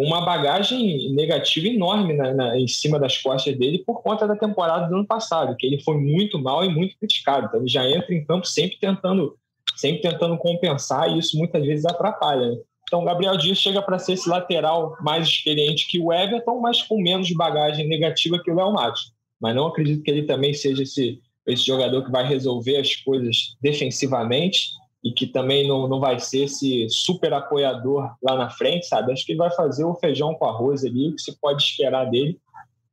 [0.03, 4.89] uma bagagem negativa enorme na, na, em cima das costas dele por conta da temporada
[4.89, 7.47] do ano passado, que ele foi muito mal e muito criticado.
[7.47, 9.37] Então ele já entra em campo sempre tentando,
[9.77, 12.51] sempre tentando compensar e isso muitas vezes atrapalha.
[12.51, 12.57] Né?
[12.85, 17.01] Então, Gabriel Dias chega para ser esse lateral mais experiente que o Everton, mas com
[17.01, 19.13] menos bagagem negativa que o Léo Matos.
[19.39, 23.57] Mas não acredito que ele também seja esse esse jogador que vai resolver as coisas
[23.61, 24.71] defensivamente
[25.03, 29.13] e que também não, não vai ser esse super apoiador lá na frente, sabe?
[29.13, 32.05] Acho que ele vai fazer o feijão com arroz ali, o que se pode esperar
[32.05, 32.39] dele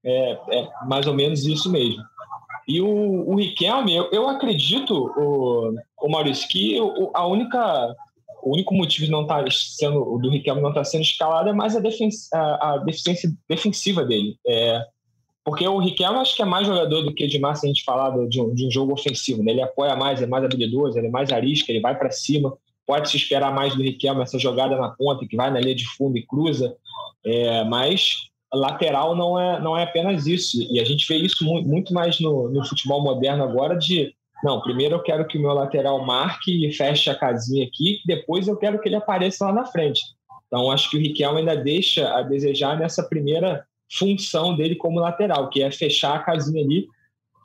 [0.04, 2.02] é, é mais ou menos isso mesmo.
[2.68, 7.96] E o, o Riquelme, eu, eu acredito, o, o Maurício, que o, a única
[8.44, 11.50] o único motivo de não estar tá sendo do Riquelme não estar tá sendo escalado
[11.50, 14.38] é mais a, defens, a, a deficiência defensiva dele.
[14.48, 14.86] É,
[15.48, 18.10] porque o Riquelme acho que é mais jogador do que Edmar se a gente falar
[18.28, 19.42] de um, de um jogo ofensivo.
[19.42, 19.54] Né?
[19.54, 22.54] Ele apoia mais, é mais habilidoso, ele é mais arisca, ele vai para cima.
[22.86, 25.86] Pode se esperar mais do Riquelme essa jogada na ponta, que vai na linha de
[25.86, 26.76] fundo e cruza.
[27.26, 30.68] É, mas lateral não é, não é apenas isso.
[30.70, 34.96] E a gente vê isso muito mais no, no futebol moderno agora de não, primeiro
[34.96, 38.82] eu quero que o meu lateral marque e feche a casinha aqui, depois eu quero
[38.82, 40.02] que ele apareça lá na frente.
[40.48, 45.50] Então, acho que o Riquelme ainda deixa a desejar nessa primeira função dele como lateral,
[45.50, 46.88] que é fechar a casinha ali,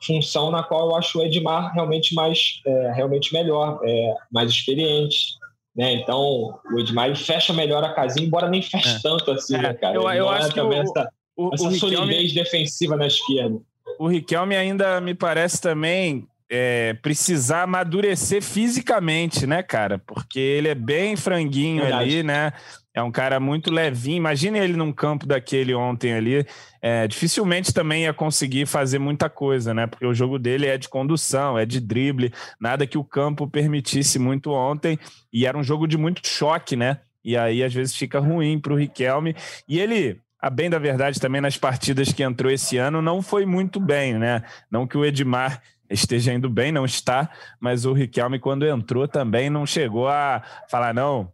[0.05, 5.37] função na qual eu acho o Edmar realmente mais é, realmente melhor, é, mais experiente.
[5.75, 5.93] Né?
[5.93, 8.99] Então, o Edmar fecha melhor a casinha, embora nem feche é.
[9.01, 9.95] tanto assim, né, cara?
[9.95, 13.59] Eu, eu acho que o, essa, o, essa o solidez Riquelme, defensiva na esquerda.
[13.97, 19.97] O Riquelme ainda me parece também é, precisar amadurecer fisicamente, né, cara?
[19.97, 22.03] Porque ele é bem franguinho Verdade.
[22.03, 22.53] ali, né?
[22.93, 24.17] É um cara muito levinho.
[24.17, 26.45] Imagine ele num campo daquele ontem ali.
[26.79, 29.87] É, dificilmente também ia conseguir fazer muita coisa, né?
[29.87, 34.19] Porque o jogo dele é de condução, é de drible, nada que o campo permitisse
[34.19, 34.99] muito ontem.
[35.33, 36.99] E era um jogo de muito choque, né?
[37.25, 39.35] E aí, às vezes, fica ruim para o Riquelme.
[39.67, 43.43] E ele, a bem da verdade, também nas partidas que entrou esse ano, não foi
[43.43, 44.43] muito bem, né?
[44.69, 45.59] Não que o Edmar
[45.93, 47.29] esteja indo bem, não está,
[47.59, 51.31] mas o Riquelme, quando entrou, também não chegou a falar, não,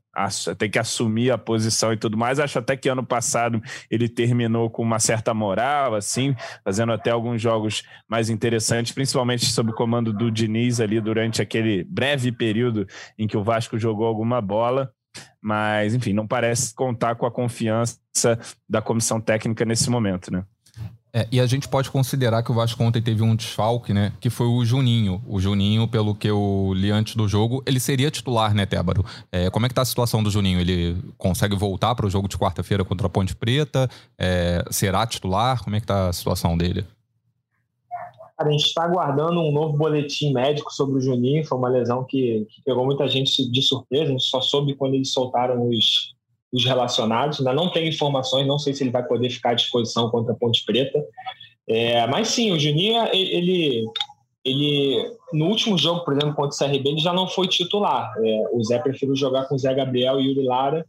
[0.58, 2.40] tem que assumir a posição e tudo mais.
[2.40, 7.42] Acho até que ano passado ele terminou com uma certa moral, assim, fazendo até alguns
[7.42, 12.86] jogos mais interessantes, principalmente sob o comando do Diniz ali durante aquele breve período
[13.18, 14.92] em que o Vasco jogou alguma bola.
[15.42, 17.98] Mas, enfim, não parece contar com a confiança
[18.68, 20.44] da comissão técnica nesse momento, né?
[21.12, 24.14] É, e a gente pode considerar que o Vasco ontem teve um desfalque, né?
[24.20, 25.22] Que foi o Juninho.
[25.28, 29.04] O Juninho, pelo que eu li antes do jogo, ele seria titular, né, Tébaro?
[29.32, 30.60] É, como é que tá a situação do Juninho?
[30.60, 33.90] Ele consegue voltar para o jogo de quarta-feira contra a Ponte Preta?
[34.20, 35.64] É, será titular?
[35.64, 36.86] Como é que tá a situação dele?
[38.40, 41.46] a gente está aguardando um novo boletim médico sobre o Juninho.
[41.46, 44.06] Foi uma lesão que, que pegou muita gente de surpresa.
[44.06, 46.16] A gente só soube quando eles soltaram os,
[46.52, 47.40] os relacionados.
[47.40, 50.36] Ainda não tem informações, não sei se ele vai poder ficar à disposição contra a
[50.36, 51.04] Ponte Preta.
[51.68, 53.86] É, mas sim, o Juninho, ele,
[54.44, 58.12] ele, no último jogo, por exemplo, contra o CRB, ele já não foi titular.
[58.18, 60.86] É, o Zé preferiu jogar com o Zé Gabriel e o Lara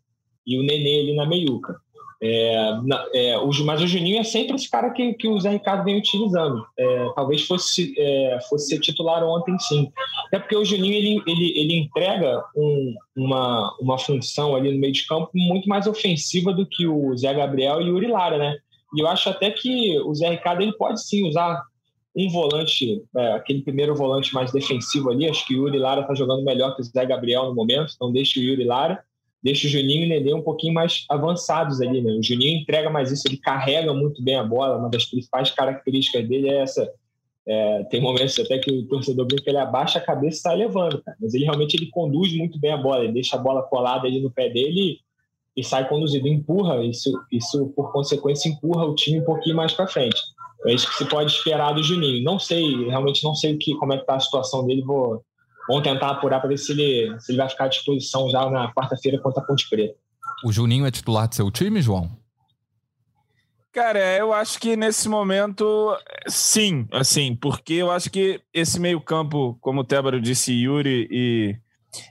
[0.46, 1.76] e o Nenê ali na meiuca.
[2.22, 2.72] É,
[3.14, 5.96] é, o, mas o Juninho é sempre esse cara que, que o Zé Ricardo vem
[5.96, 6.64] utilizando.
[6.78, 9.90] É, talvez fosse, é, fosse ser titular ontem, sim.
[10.26, 14.92] Até porque o Juninho ele, ele, ele entrega um, uma, uma função ali no meio
[14.92, 18.56] de campo muito mais ofensiva do que o Zé Gabriel e o Uri Lara, né?
[18.94, 21.62] E eu acho até que o Zé Ricardo ele pode sim usar
[22.14, 25.28] um volante, é, aquele primeiro volante mais defensivo ali.
[25.28, 28.12] Acho que o Yuri Lara está jogando melhor que o Zé Gabriel no momento, então
[28.12, 29.02] deixa o Yuri Lara
[29.42, 32.12] deixa o Juninho e o Nenê um pouquinho mais avançados ali, né?
[32.12, 36.28] O Juninho entrega mais isso, ele carrega muito bem a bola, uma das principais características
[36.28, 36.90] dele é essa.
[37.46, 40.56] É, tem momentos até que o torcedor brinca que ele abaixa a cabeça e sai
[40.56, 41.16] levando, cara.
[41.20, 44.20] mas ele realmente ele conduz muito bem a bola, ele deixa a bola colada ali
[44.20, 44.98] no pé dele
[45.56, 49.86] e, sai conduzido, empurra, isso, isso por consequência empurra o time um pouquinho mais para
[49.86, 50.20] frente.
[50.66, 52.22] É isso que se pode esperar do Juninho.
[52.22, 55.24] Não sei, realmente não sei o que, como é que tá a situação dele, vou,
[55.70, 58.72] Vamos tentar apurar para ver se ele, se ele vai ficar à disposição já na
[58.74, 59.94] quarta-feira contra a Ponte Preta.
[60.44, 62.10] O Juninho é titular do seu time, João?
[63.72, 69.82] Cara, eu acho que nesse momento, sim, assim, porque eu acho que esse meio-campo, como
[69.82, 71.56] o Tébaro disse, Yuri e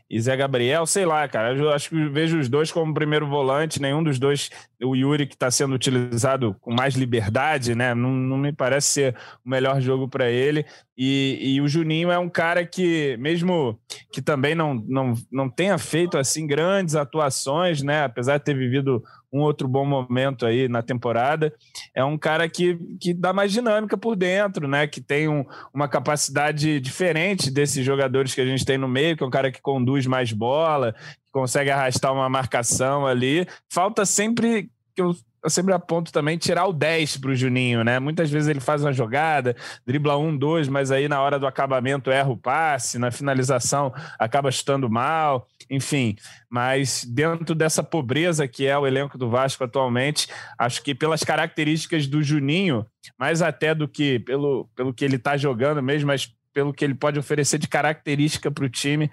[0.10, 1.56] e Zé Gabriel, sei lá, cara.
[1.56, 4.50] Eu acho que vejo os dois como primeiro volante, nenhum dos dois,
[4.82, 7.94] o Yuri que está sendo utilizado com mais liberdade, né?
[7.94, 9.16] Não, não me parece ser
[9.46, 10.66] o melhor jogo para ele.
[10.98, 13.80] E, e, o Juninho é um cara que, mesmo
[14.12, 18.04] que também não, não, não tenha feito assim grandes atuações, né?
[18.04, 21.54] Apesar de ter vivido um outro bom momento aí na temporada.
[21.94, 24.88] É um cara que, que dá mais dinâmica por dentro, né?
[24.88, 29.24] Que tem um, uma capacidade diferente desses jogadores que a gente tem no meio, que
[29.24, 33.48] é um cara que conduz mais bola, que consegue arrastar uma marcação ali.
[33.70, 38.00] Falta sempre que eu eu sempre aponto também tirar o 10 para o Juninho, né?
[38.00, 42.12] Muitas vezes ele faz uma jogada, dribla um, dois, mas aí na hora do acabamento
[42.12, 46.16] erra o passe, na finalização acaba chutando mal, enfim.
[46.50, 52.08] Mas dentro dessa pobreza que é o elenco do Vasco atualmente, acho que pelas características
[52.08, 52.86] do Juninho,
[53.18, 56.96] mais até do que pelo, pelo que ele está jogando mesmo, mas pelo que ele
[56.96, 59.10] pode oferecer de característica para o time,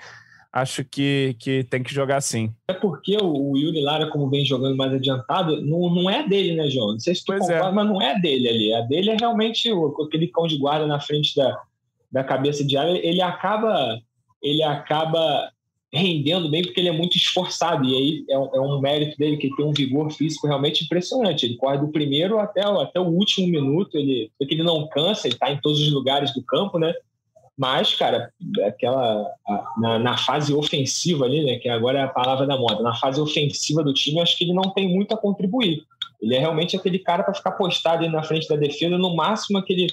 [0.52, 2.52] acho que, que tem que jogar sim.
[2.68, 6.54] É porque o, o Yuri Lara, como vem jogando mais adiantado, não, não é dele,
[6.54, 6.92] né, João?
[6.92, 7.54] Não sei se tu pois é.
[7.54, 7.74] concorda, é.
[7.74, 8.72] mas não é dele ali.
[8.72, 11.60] A dele é realmente o, aquele cão de guarda na frente da,
[12.10, 12.98] da cabeça de área.
[13.06, 14.00] Ele acaba,
[14.42, 15.50] ele acaba
[15.92, 17.84] rendendo bem porque ele é muito esforçado.
[17.84, 20.84] E aí é um, é um mérito dele que ele tem um vigor físico realmente
[20.84, 21.46] impressionante.
[21.46, 23.96] Ele corre do primeiro até, até o último minuto.
[23.96, 26.92] Ele, porque ele não cansa, ele está em todos os lugares do campo, né?
[27.56, 28.30] Mas, cara,
[28.66, 29.30] aquela
[29.78, 33.18] na, na, fase ofensiva ali, né, que agora é a palavra da moda, na fase
[33.18, 35.82] ofensiva do time, acho que ele não tem muito a contribuir.
[36.20, 39.58] Ele é realmente aquele cara para ficar postado ali na frente da defesa, no máximo
[39.58, 39.86] aquele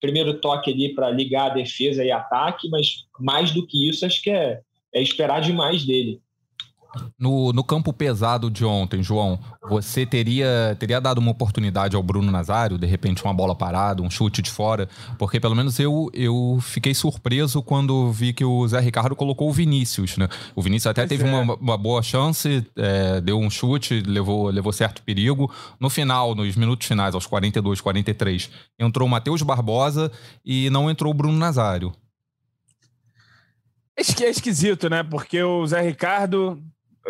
[0.00, 4.22] primeiro toque ali para ligar a defesa e ataque, mas mais do que isso, acho
[4.22, 4.60] que é,
[4.94, 6.20] é esperar demais dele.
[7.18, 12.30] No, no campo pesado de ontem, João, você teria, teria dado uma oportunidade ao Bruno
[12.32, 14.88] Nazário, de repente uma bola parada, um chute de fora?
[15.18, 19.52] Porque pelo menos eu, eu fiquei surpreso quando vi que o Zé Ricardo colocou o
[19.52, 20.28] Vinícius, né?
[20.56, 21.32] O Vinícius até pois teve é.
[21.32, 25.50] uma, uma, boa chance, é, deu um chute, levou, levou certo perigo.
[25.78, 30.10] No final, nos minutos finais, aos 42, 43, entrou o Matheus Barbosa
[30.44, 31.92] e não entrou o Bruno Nazário.
[33.96, 35.02] É esquisito, né?
[35.02, 36.62] Porque o Zé Ricardo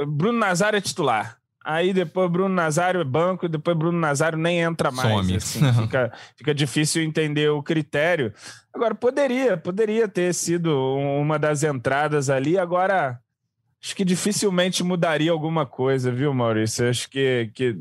[0.07, 1.40] Bruno Nazário é titular.
[1.62, 5.09] Aí depois Bruno Nazário é banco, depois Bruno Nazário nem entra mais.
[5.09, 5.37] Some.
[5.37, 8.33] Assim, fica, fica difícil entender o critério.
[8.72, 12.57] Agora, poderia, poderia ter sido uma das entradas ali.
[12.57, 13.20] Agora,
[13.83, 16.88] acho que dificilmente mudaria alguma coisa, viu, Maurício?
[16.88, 17.76] Acho que, que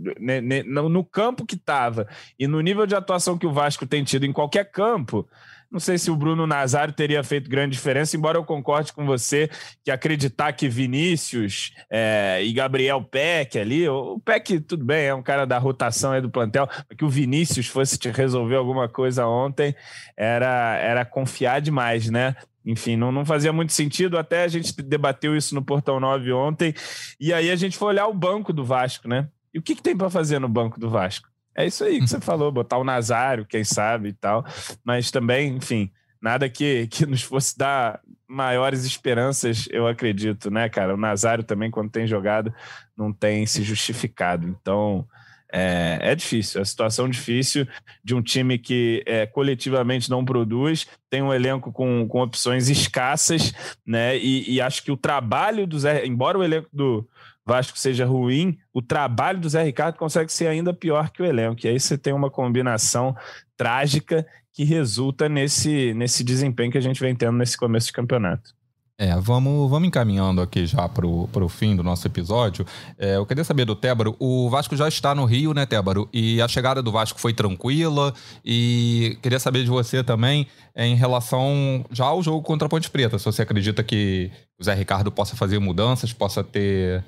[0.65, 2.05] no campo que estava
[2.37, 5.25] e no nível de atuação que o Vasco tem tido em qualquer campo,
[5.71, 9.49] não sei se o Bruno Nazário teria feito grande diferença, embora eu concorde com você
[9.83, 15.21] que acreditar que Vinícius é, e Gabriel Peck ali, o Peck, tudo bem, é um
[15.21, 19.75] cara da rotação aí do plantel, que o Vinícius fosse te resolver alguma coisa ontem
[20.17, 22.35] era, era confiar demais, né?
[22.65, 24.17] enfim, não, não fazia muito sentido.
[24.17, 26.73] Até a gente debateu isso no Portão 9 ontem.
[27.19, 29.27] E aí a gente foi olhar o banco do Vasco, né?
[29.53, 31.27] E o que, que tem para fazer no banco do Vasco?
[31.59, 34.45] É isso aí que você falou, botar o Nazário, quem sabe e tal.
[34.81, 35.91] Mas também, enfim,
[36.21, 40.93] nada que, que nos fosse dar maiores esperanças, eu acredito, né, cara?
[40.93, 42.53] O Nazário também, quando tem jogado,
[42.95, 44.47] não tem se justificado.
[44.47, 45.05] Então,
[45.51, 47.67] é, é difícil, é a situação difícil
[48.01, 53.51] de um time que é, coletivamente não produz, tem um elenco com, com opções escassas,
[53.85, 54.17] né?
[54.17, 57.05] E, e acho que o trabalho do Zé, embora o elenco do,
[57.49, 61.65] Vasco seja ruim, o trabalho do Zé Ricardo consegue ser ainda pior que o elenco.
[61.65, 63.15] E aí você tem uma combinação
[63.57, 68.53] trágica que resulta nesse, nesse desempenho que a gente vem tendo nesse começo de campeonato.
[69.01, 72.65] É, vamos, vamos encaminhando aqui já para o fim do nosso episódio.
[72.97, 74.15] É, eu queria saber do Tébaro.
[74.19, 76.07] O Vasco já está no Rio, né, Tébaro?
[76.13, 78.13] E a chegada do Vasco foi tranquila.
[78.43, 82.91] E queria saber de você também é, em relação já ao jogo contra a Ponte
[82.91, 83.17] Preta.
[83.17, 87.01] Se você acredita que o Zé Ricardo possa fazer mudanças, possa ter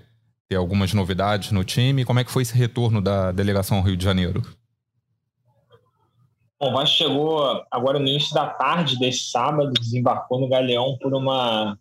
[0.51, 2.03] ter algumas novidades no time.
[2.03, 4.41] Como é que foi esse retorno da delegação ao Rio de Janeiro?
[6.59, 11.13] Bom, o Vasco chegou agora no início da tarde desse sábado, desembarcou no Galeão por
[11.13, 11.77] uma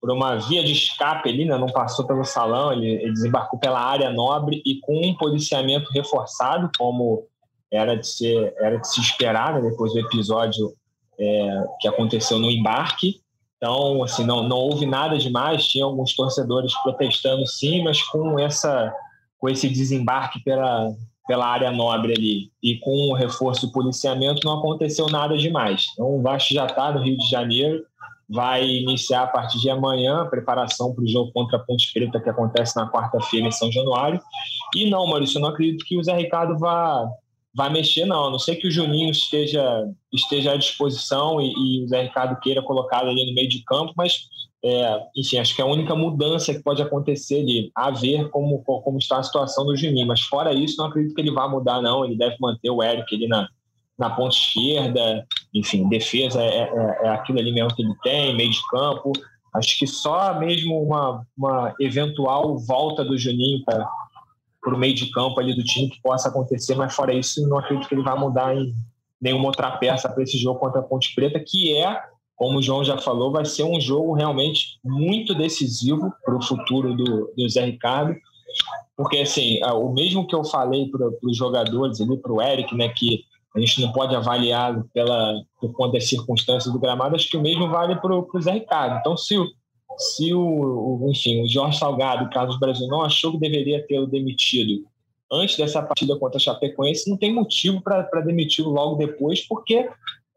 [0.00, 1.58] por uma via de escape ali, né?
[1.58, 6.70] não passou pelo salão, ele, ele, desembarcou pela área nobre e com um policiamento reforçado,
[6.78, 7.26] como
[7.70, 9.68] era de, ser, era de se esperar né?
[9.68, 10.74] depois do episódio
[11.18, 13.20] é, que aconteceu no embarque.
[13.60, 15.66] Então, assim, não, não houve nada demais.
[15.68, 18.90] Tinha alguns torcedores protestando sim, mas com essa
[19.38, 20.90] com esse desembarque pela,
[21.26, 25.86] pela área nobre ali e com o reforço do policiamento não aconteceu nada demais.
[25.94, 27.82] Então, o Vasco já está no Rio de Janeiro,
[28.28, 32.20] vai iniciar a partir de amanhã a preparação para o jogo contra a Ponte Preta
[32.20, 34.20] que acontece na quarta-feira em São Januário.
[34.76, 37.08] E não, Maurício, eu não acredito que o Zé Ricardo vá
[37.54, 38.26] vai mexer, não.
[38.26, 39.62] A não sei que o Juninho esteja,
[40.12, 43.92] esteja à disposição e, e o Zé Ricardo queira colocá-lo ali no meio de campo,
[43.96, 44.28] mas,
[44.64, 48.60] é, enfim, acho que é a única mudança que pode acontecer ali, a ver como,
[48.62, 50.06] como está a situação do Juninho.
[50.06, 52.04] Mas fora isso, não acredito que ele vá mudar, não.
[52.04, 53.48] Ele deve manter o Eric ali na,
[53.98, 58.50] na ponta esquerda, enfim, defesa é, é, é aquilo ali mesmo que ele tem, meio
[58.50, 59.12] de campo.
[59.54, 63.84] Acho que só mesmo uma, uma eventual volta do Juninho para
[64.66, 67.88] o meio de campo ali do time que possa acontecer, mas fora isso, não acredito
[67.88, 68.74] que ele vai mudar em
[69.20, 72.00] nenhuma outra peça para esse jogo contra a Ponte Preta, que é,
[72.36, 76.94] como o João já falou, vai ser um jogo realmente muito decisivo para o futuro
[76.94, 78.14] do, do Zé Ricardo,
[78.96, 82.88] porque assim, o mesmo que eu falei para os jogadores ali, para o Eric, né,
[82.88, 87.36] que a gente não pode avaliar pela, por conta das circunstâncias do gramado, acho que
[87.36, 88.98] o mesmo vale para o Zé Ricardo.
[88.98, 89.46] Então, se o,
[89.98, 94.06] se o, o, enfim, o Jorge Salgado, o Carlos Brasil, não achou que deveria tê-lo
[94.06, 94.84] demitido
[95.32, 99.88] antes dessa partida contra a Chapecoense, não tem motivo para demitir-lo logo depois, porque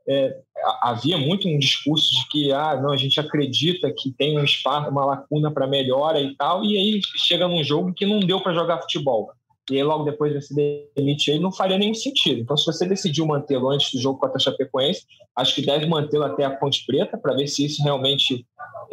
[0.08, 0.38] é,
[0.82, 4.90] havia muito um discurso de que ah, não, a gente acredita que tem um espaço,
[4.90, 8.54] uma lacuna para melhora e tal, e aí chega num jogo que não deu para
[8.54, 9.32] jogar futebol.
[9.72, 10.54] E aí logo depois você
[10.96, 12.42] demite ele, não faria nenhum sentido.
[12.42, 16.26] Então, se você decidiu mantê-lo antes do jogo contra a Chapecoense, acho que deve mantê-lo
[16.26, 18.46] até a Ponte Preta para ver se isso realmente,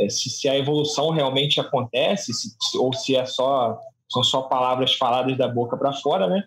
[0.08, 3.78] se, se, a evolução realmente acontece, se, ou se é só
[4.10, 6.42] são só palavras faladas da boca para fora, né?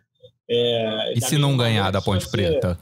[0.49, 2.77] É, e se não ganhar da Ponte Preta?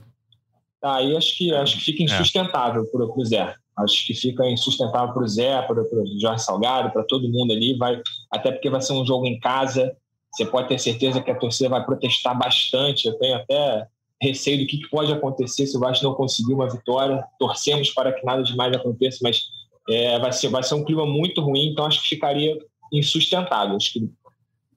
[0.83, 2.05] Aí acho que, acho que fica é.
[2.05, 2.85] insustentável é.
[2.87, 3.53] para o Zé.
[3.77, 7.77] Acho que fica insustentável para o Zé, para o Jorge Salgado, para todo mundo ali.
[7.77, 8.01] Vai,
[8.31, 9.95] até porque vai ser um jogo em casa.
[10.31, 13.07] Você pode ter certeza que a torcida vai protestar bastante.
[13.07, 13.87] Eu tenho até
[14.21, 17.23] receio do que pode acontecer se o Vasco não conseguir uma vitória.
[17.39, 19.41] Torcemos para que nada demais aconteça, mas
[19.89, 22.57] é, vai, ser, vai ser um clima muito ruim, então acho que ficaria
[22.91, 23.75] insustentável.
[23.75, 24.09] Acho que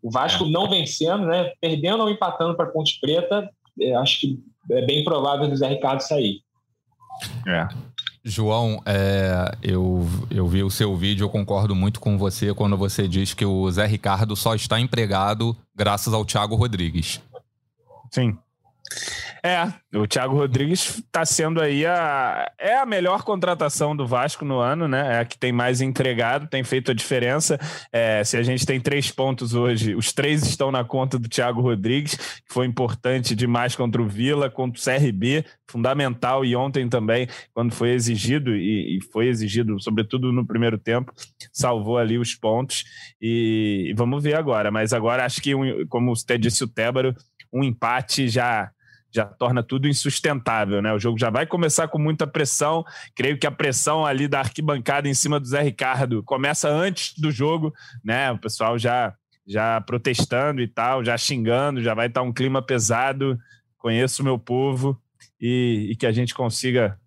[0.03, 0.49] o Vasco é.
[0.49, 3.49] não vencendo, né, perdendo ou empatando para Ponte Preta,
[3.81, 4.39] é, acho que
[4.71, 6.41] é bem provável do Zé Ricardo sair.
[7.47, 7.69] É.
[8.27, 13.07] João, é, eu, eu vi o seu vídeo, eu concordo muito com você quando você
[13.07, 17.21] diz que o Zé Ricardo só está empregado graças ao Thiago Rodrigues.
[18.11, 18.39] Sim.
[19.47, 24.59] É, o Thiago Rodrigues está sendo aí a, é a melhor contratação do Vasco no
[24.59, 25.17] ano, né?
[25.17, 27.59] É a que tem mais entregado, tem feito a diferença.
[27.93, 31.61] É, se a gente tem três pontos hoje, os três estão na conta do Thiago
[31.61, 37.29] Rodrigues, que foi importante demais contra o Vila, contra o CRB, fundamental, e ontem também,
[37.53, 41.13] quando foi exigido, e, e foi exigido, sobretudo no primeiro tempo,
[41.53, 42.83] salvou ali os pontos.
[43.21, 44.71] E, e vamos ver agora.
[44.71, 47.15] Mas agora acho que, um, como você disse o Tébaro,
[47.53, 48.71] um empate já
[49.15, 50.93] já torna tudo insustentável, né?
[50.93, 52.85] O jogo já vai começar com muita pressão.
[53.15, 57.31] Creio que a pressão ali da arquibancada em cima do Zé Ricardo começa antes do
[57.31, 57.73] jogo,
[58.05, 58.33] né?
[58.33, 59.15] O pessoal já
[59.47, 63.39] já protestando e tal, já xingando, já vai estar um clima pesado.
[63.77, 64.99] Conheço o meu povo
[65.39, 66.99] e, e que a gente consiga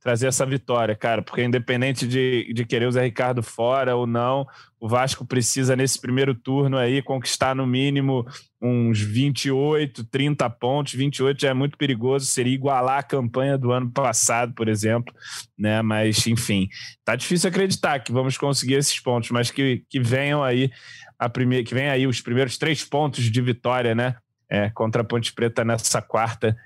[0.00, 4.46] trazer essa vitória, cara, porque independente de, de querer o Zé Ricardo fora ou não,
[4.80, 8.24] o Vasco precisa nesse primeiro turno aí conquistar no mínimo
[8.62, 10.94] uns 28, 30 pontos.
[10.94, 15.12] 28 já é muito perigoso, seria igualar a campanha do ano passado, por exemplo,
[15.58, 15.82] né?
[15.82, 16.68] Mas enfim,
[17.04, 20.70] tá difícil acreditar que vamos conseguir esses pontos, mas que, que venham aí
[21.18, 24.16] a primeira, que venham aí os primeiros três pontos de vitória, né?
[24.50, 26.56] É, contra a Ponte Preta nessa quarta.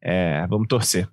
[0.00, 1.08] É, vamos torcer.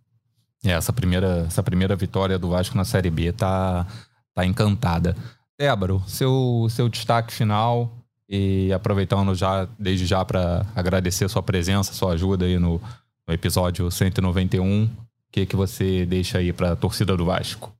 [0.63, 3.87] É, essa primeira, essa primeira vitória do Vasco na Série B tá,
[4.33, 5.15] tá encantada.
[5.57, 7.91] Débora, seu, seu destaque final
[8.27, 12.79] e aproveitando já desde já para agradecer sua presença, sua ajuda aí no,
[13.27, 14.89] no episódio 191, o
[15.31, 17.73] que, que você deixa aí para a torcida do Vasco?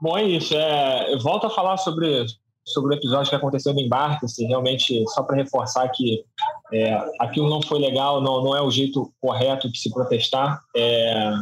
[0.00, 0.54] Bom, é isso.
[0.54, 2.24] É, eu volto a falar sobre,
[2.72, 6.24] sobre o episódio que aconteceu no embarque, assim, realmente, só para reforçar que
[6.72, 10.60] é, aquilo não foi legal, não, não é o jeito correto de se protestar.
[10.76, 11.32] É,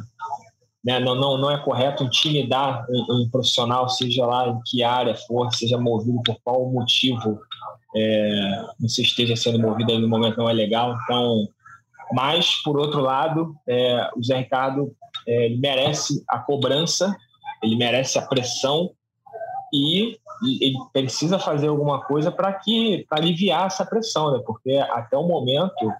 [0.84, 5.16] né, não, não, não é correto intimidar um, um, profissional, seja lá em que área
[5.16, 7.40] for, seja movido por qual motivo
[7.96, 10.96] é, você esteja sendo movido aí no momento, não é legal.
[11.02, 11.48] Então,
[12.12, 14.94] mas, por outro lado, é, o Zé Ricardo
[15.26, 17.16] é, merece a cobrança,
[17.62, 18.92] ele merece a pressão
[19.72, 24.42] e ele precisa fazer alguma coisa para que para aliviar essa pressão, né?
[24.46, 25.92] Porque até o momento,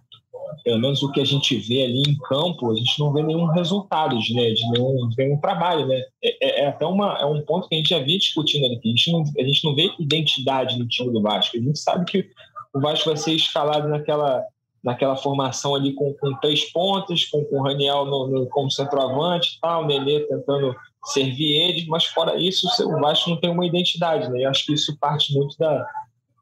[0.63, 3.47] pelo menos o que a gente vê ali em campo, a gente não vê nenhum
[3.47, 6.01] resultado né, de nenhum, nenhum trabalho, né?
[6.23, 8.89] É, é, é, até uma, é um ponto que a gente já vinha discutindo aqui.
[8.89, 11.57] A gente, não, a gente não vê identidade no time do Vasco.
[11.57, 12.29] A gente sabe que
[12.75, 14.45] o Vasco vai ser escalado naquela
[14.87, 19.59] naquela formação ali com, com três pontas, com, com o Raniel no, no, como centroavante,
[19.61, 20.77] tal, o Nenê tentando
[21.07, 24.45] servir ele, mas fora isso, o Vasco não tem uma identidade, né?
[24.45, 25.87] Eu acho que isso parte muito da,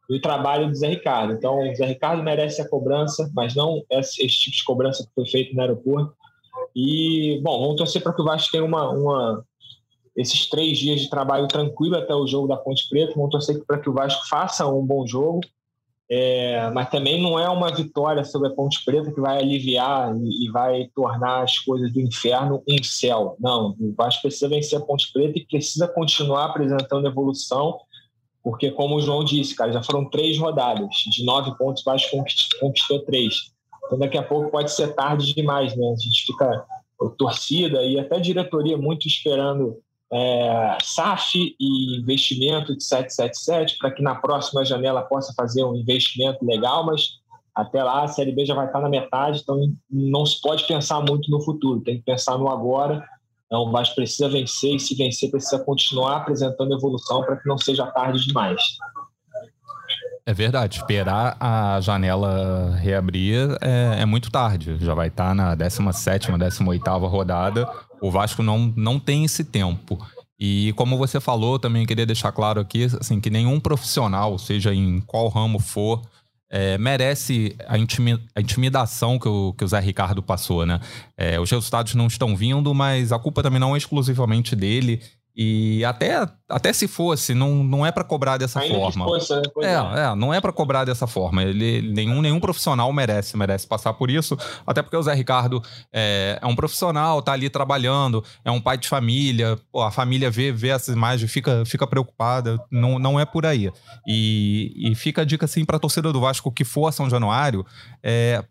[0.08, 1.34] do trabalho do Zé Ricardo.
[1.34, 5.14] Então, o Zé Ricardo merece a cobrança, mas não esse, esse tipo de cobrança que
[5.14, 6.14] foi feito no aeroporto.
[6.74, 9.44] E, bom, vamos torcer para que o Vasco tenha uma, uma,
[10.16, 13.12] esses três dias de trabalho tranquilo até o jogo da Ponte Preta.
[13.14, 15.40] Vamos torcer para que o Vasco faça um bom jogo
[16.10, 20.46] é, mas também não é uma vitória sobre a Ponte Preta que vai aliviar e,
[20.46, 23.36] e, vai tornar as coisas do inferno um céu.
[23.40, 27.78] Não, o Vasco precisa vencer a Ponte Preta e precisa continuar apresentando evolução
[28.44, 30.94] porque, como o João disse, cara, já foram três rodadas.
[31.10, 32.22] De nove pontos, o Vasco
[32.60, 33.54] conquistou três.
[33.86, 35.86] Então, daqui a pouco pode ser tarde demais, né?
[35.86, 36.64] A gente fica,
[37.00, 39.78] a torcida e até diretoria, muito esperando
[40.14, 46.44] é, SAF e investimento de 777 para que na próxima janela possa fazer um investimento
[46.44, 47.18] legal, mas
[47.54, 49.60] até lá a Série B já vai estar na metade, então
[49.90, 53.04] não se pode pensar muito no futuro, tem que pensar no agora
[53.54, 57.86] então, o precisa vencer e, se vencer, precisa continuar apresentando evolução para que não seja
[57.86, 58.60] tarde demais.
[60.26, 64.76] É verdade, esperar a janela reabrir é, é muito tarde.
[64.80, 67.68] Já vai estar na 17, 18 rodada.
[68.00, 69.98] O Vasco não, não tem esse tempo.
[70.38, 75.00] E como você falou, também queria deixar claro aqui assim, que nenhum profissional, seja em
[75.00, 76.02] qual ramo for,
[76.50, 80.80] é, merece a, intimi a, intimidação que o, que o Zé Ricardo passou, né?
[81.16, 85.00] É, os resultados não estão vindo, mas a culpa também não é exclusivamente dele.
[85.36, 89.04] E até, até se fosse, não, não é para cobrar dessa Ainda forma.
[89.04, 89.42] Fosse, né?
[89.62, 91.42] é, é, é, não é para cobrar dessa forma.
[91.42, 94.38] Ele, nenhum, nenhum profissional merece, merece passar por isso.
[94.64, 95.60] Até porque o Zé Ricardo
[95.92, 99.58] é, é um profissional, tá ali trabalhando, é um pai de família.
[99.72, 102.56] Pô, a família vê, vê essas imagens, fica, fica preocupada.
[102.70, 103.72] Não, não é por aí.
[104.06, 107.66] E, e fica a dica assim para torcida do Vasco que for a São Januário,
[108.04, 108.44] é,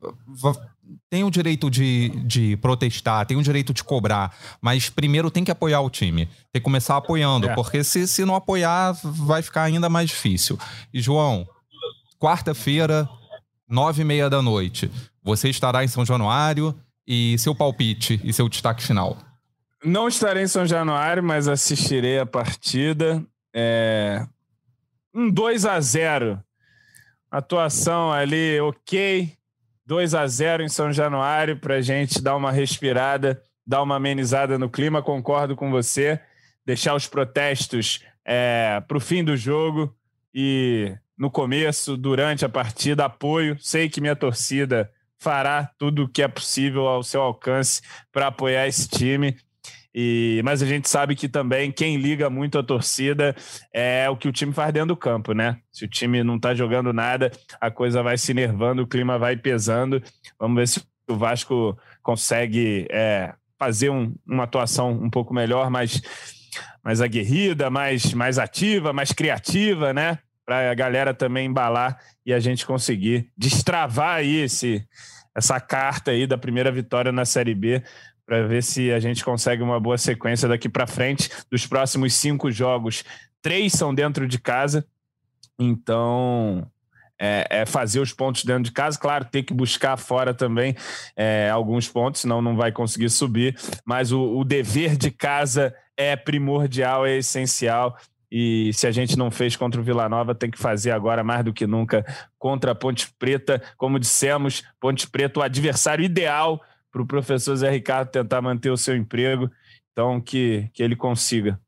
[1.09, 5.51] tem o direito de, de protestar, tem o direito de cobrar, mas primeiro tem que
[5.51, 6.25] apoiar o time.
[6.51, 7.55] Tem que começar apoiando, é.
[7.55, 10.57] porque se, se não apoiar, vai ficar ainda mais difícil.
[10.93, 11.47] E, João,
[12.19, 13.07] quarta-feira,
[13.67, 14.91] nove e meia da noite,
[15.21, 16.75] você estará em São Januário
[17.07, 19.17] e seu palpite e seu destaque final.
[19.83, 23.23] Não estarei em São Januário, mas assistirei a partida.
[23.53, 24.25] É...
[25.13, 26.43] Um 2 a 0
[27.29, 29.35] Atuação ali ok
[29.85, 34.57] 2 a 0 em São Januário para a gente dar uma respirada, dar uma amenizada
[34.57, 35.01] no clima.
[35.01, 36.19] Concordo com você.
[36.65, 39.93] Deixar os protestos é, para o fim do jogo
[40.33, 43.57] e no começo, durante a partida, apoio.
[43.59, 47.81] Sei que minha torcida fará tudo o que é possível ao seu alcance
[48.11, 49.37] para apoiar esse time.
[49.95, 53.35] E, mas a gente sabe que também quem liga muito a torcida
[53.71, 55.59] é o que o time faz dentro do campo, né?
[55.71, 57.31] Se o time não tá jogando nada,
[57.61, 60.01] a coisa vai se nervando, o clima vai pesando.
[60.39, 66.01] Vamos ver se o Vasco consegue é, fazer um, uma atuação um pouco melhor, mais,
[66.83, 70.17] mais aguerrida, mais, mais ativa, mais criativa, né?
[70.43, 74.85] Para a galera também embalar e a gente conseguir destravar aí esse,
[75.35, 77.83] essa carta aí da primeira vitória na Série B
[78.25, 81.29] para ver se a gente consegue uma boa sequência daqui para frente.
[81.51, 83.03] Dos próximos cinco jogos,
[83.41, 84.85] três são dentro de casa,
[85.59, 86.65] então
[87.19, 88.99] é, é, fazer os pontos dentro de casa.
[88.99, 90.75] Claro, tem que buscar fora também
[91.15, 93.57] é, alguns pontos, senão não vai conseguir subir.
[93.85, 97.97] Mas o, o, dever de casa é primordial, é essencial.
[98.31, 101.45] E se a gente não fez contra o Vila Nova, tem que fazer agora mais
[101.45, 102.03] do que nunca
[102.39, 103.61] contra a Ponte Preta.
[103.77, 106.59] Como dissemos, Ponte Preta, o adversário ideal
[106.93, 109.49] para o professor Zé Ricardo tentar manter o seu emprego.
[109.91, 111.59] Então, que, que ele consiga.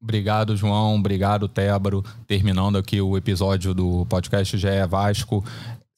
[0.00, 0.96] Obrigado, João.
[0.96, 2.02] Obrigado, Tébaro.
[2.26, 5.44] Terminando aqui o episódio do podcast GE Vasco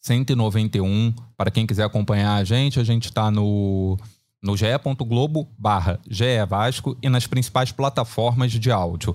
[0.01, 1.15] 191.
[1.37, 3.97] Para quem quiser acompanhar a gente, a gente está no,
[4.43, 6.01] no ge.globo barra
[6.49, 9.15] Vasco e nas principais plataformas de áudio.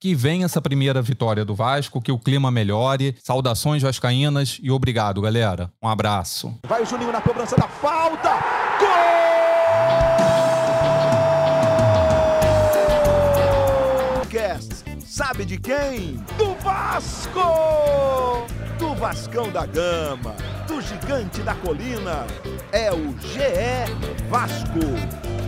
[0.00, 3.14] Que venha essa primeira vitória do Vasco, que o clima melhore.
[3.22, 5.70] Saudações vascaínas e obrigado, galera.
[5.82, 6.58] Um abraço.
[6.66, 8.30] Vai o Juninho na cobrança da falta.
[8.78, 9.20] Gol!
[15.20, 16.14] Sabe de quem?
[16.38, 18.46] Do Vasco!
[18.78, 20.34] Do Vascão da Gama,
[20.66, 22.26] do Gigante da Colina.
[22.72, 25.39] É o GE Vasco.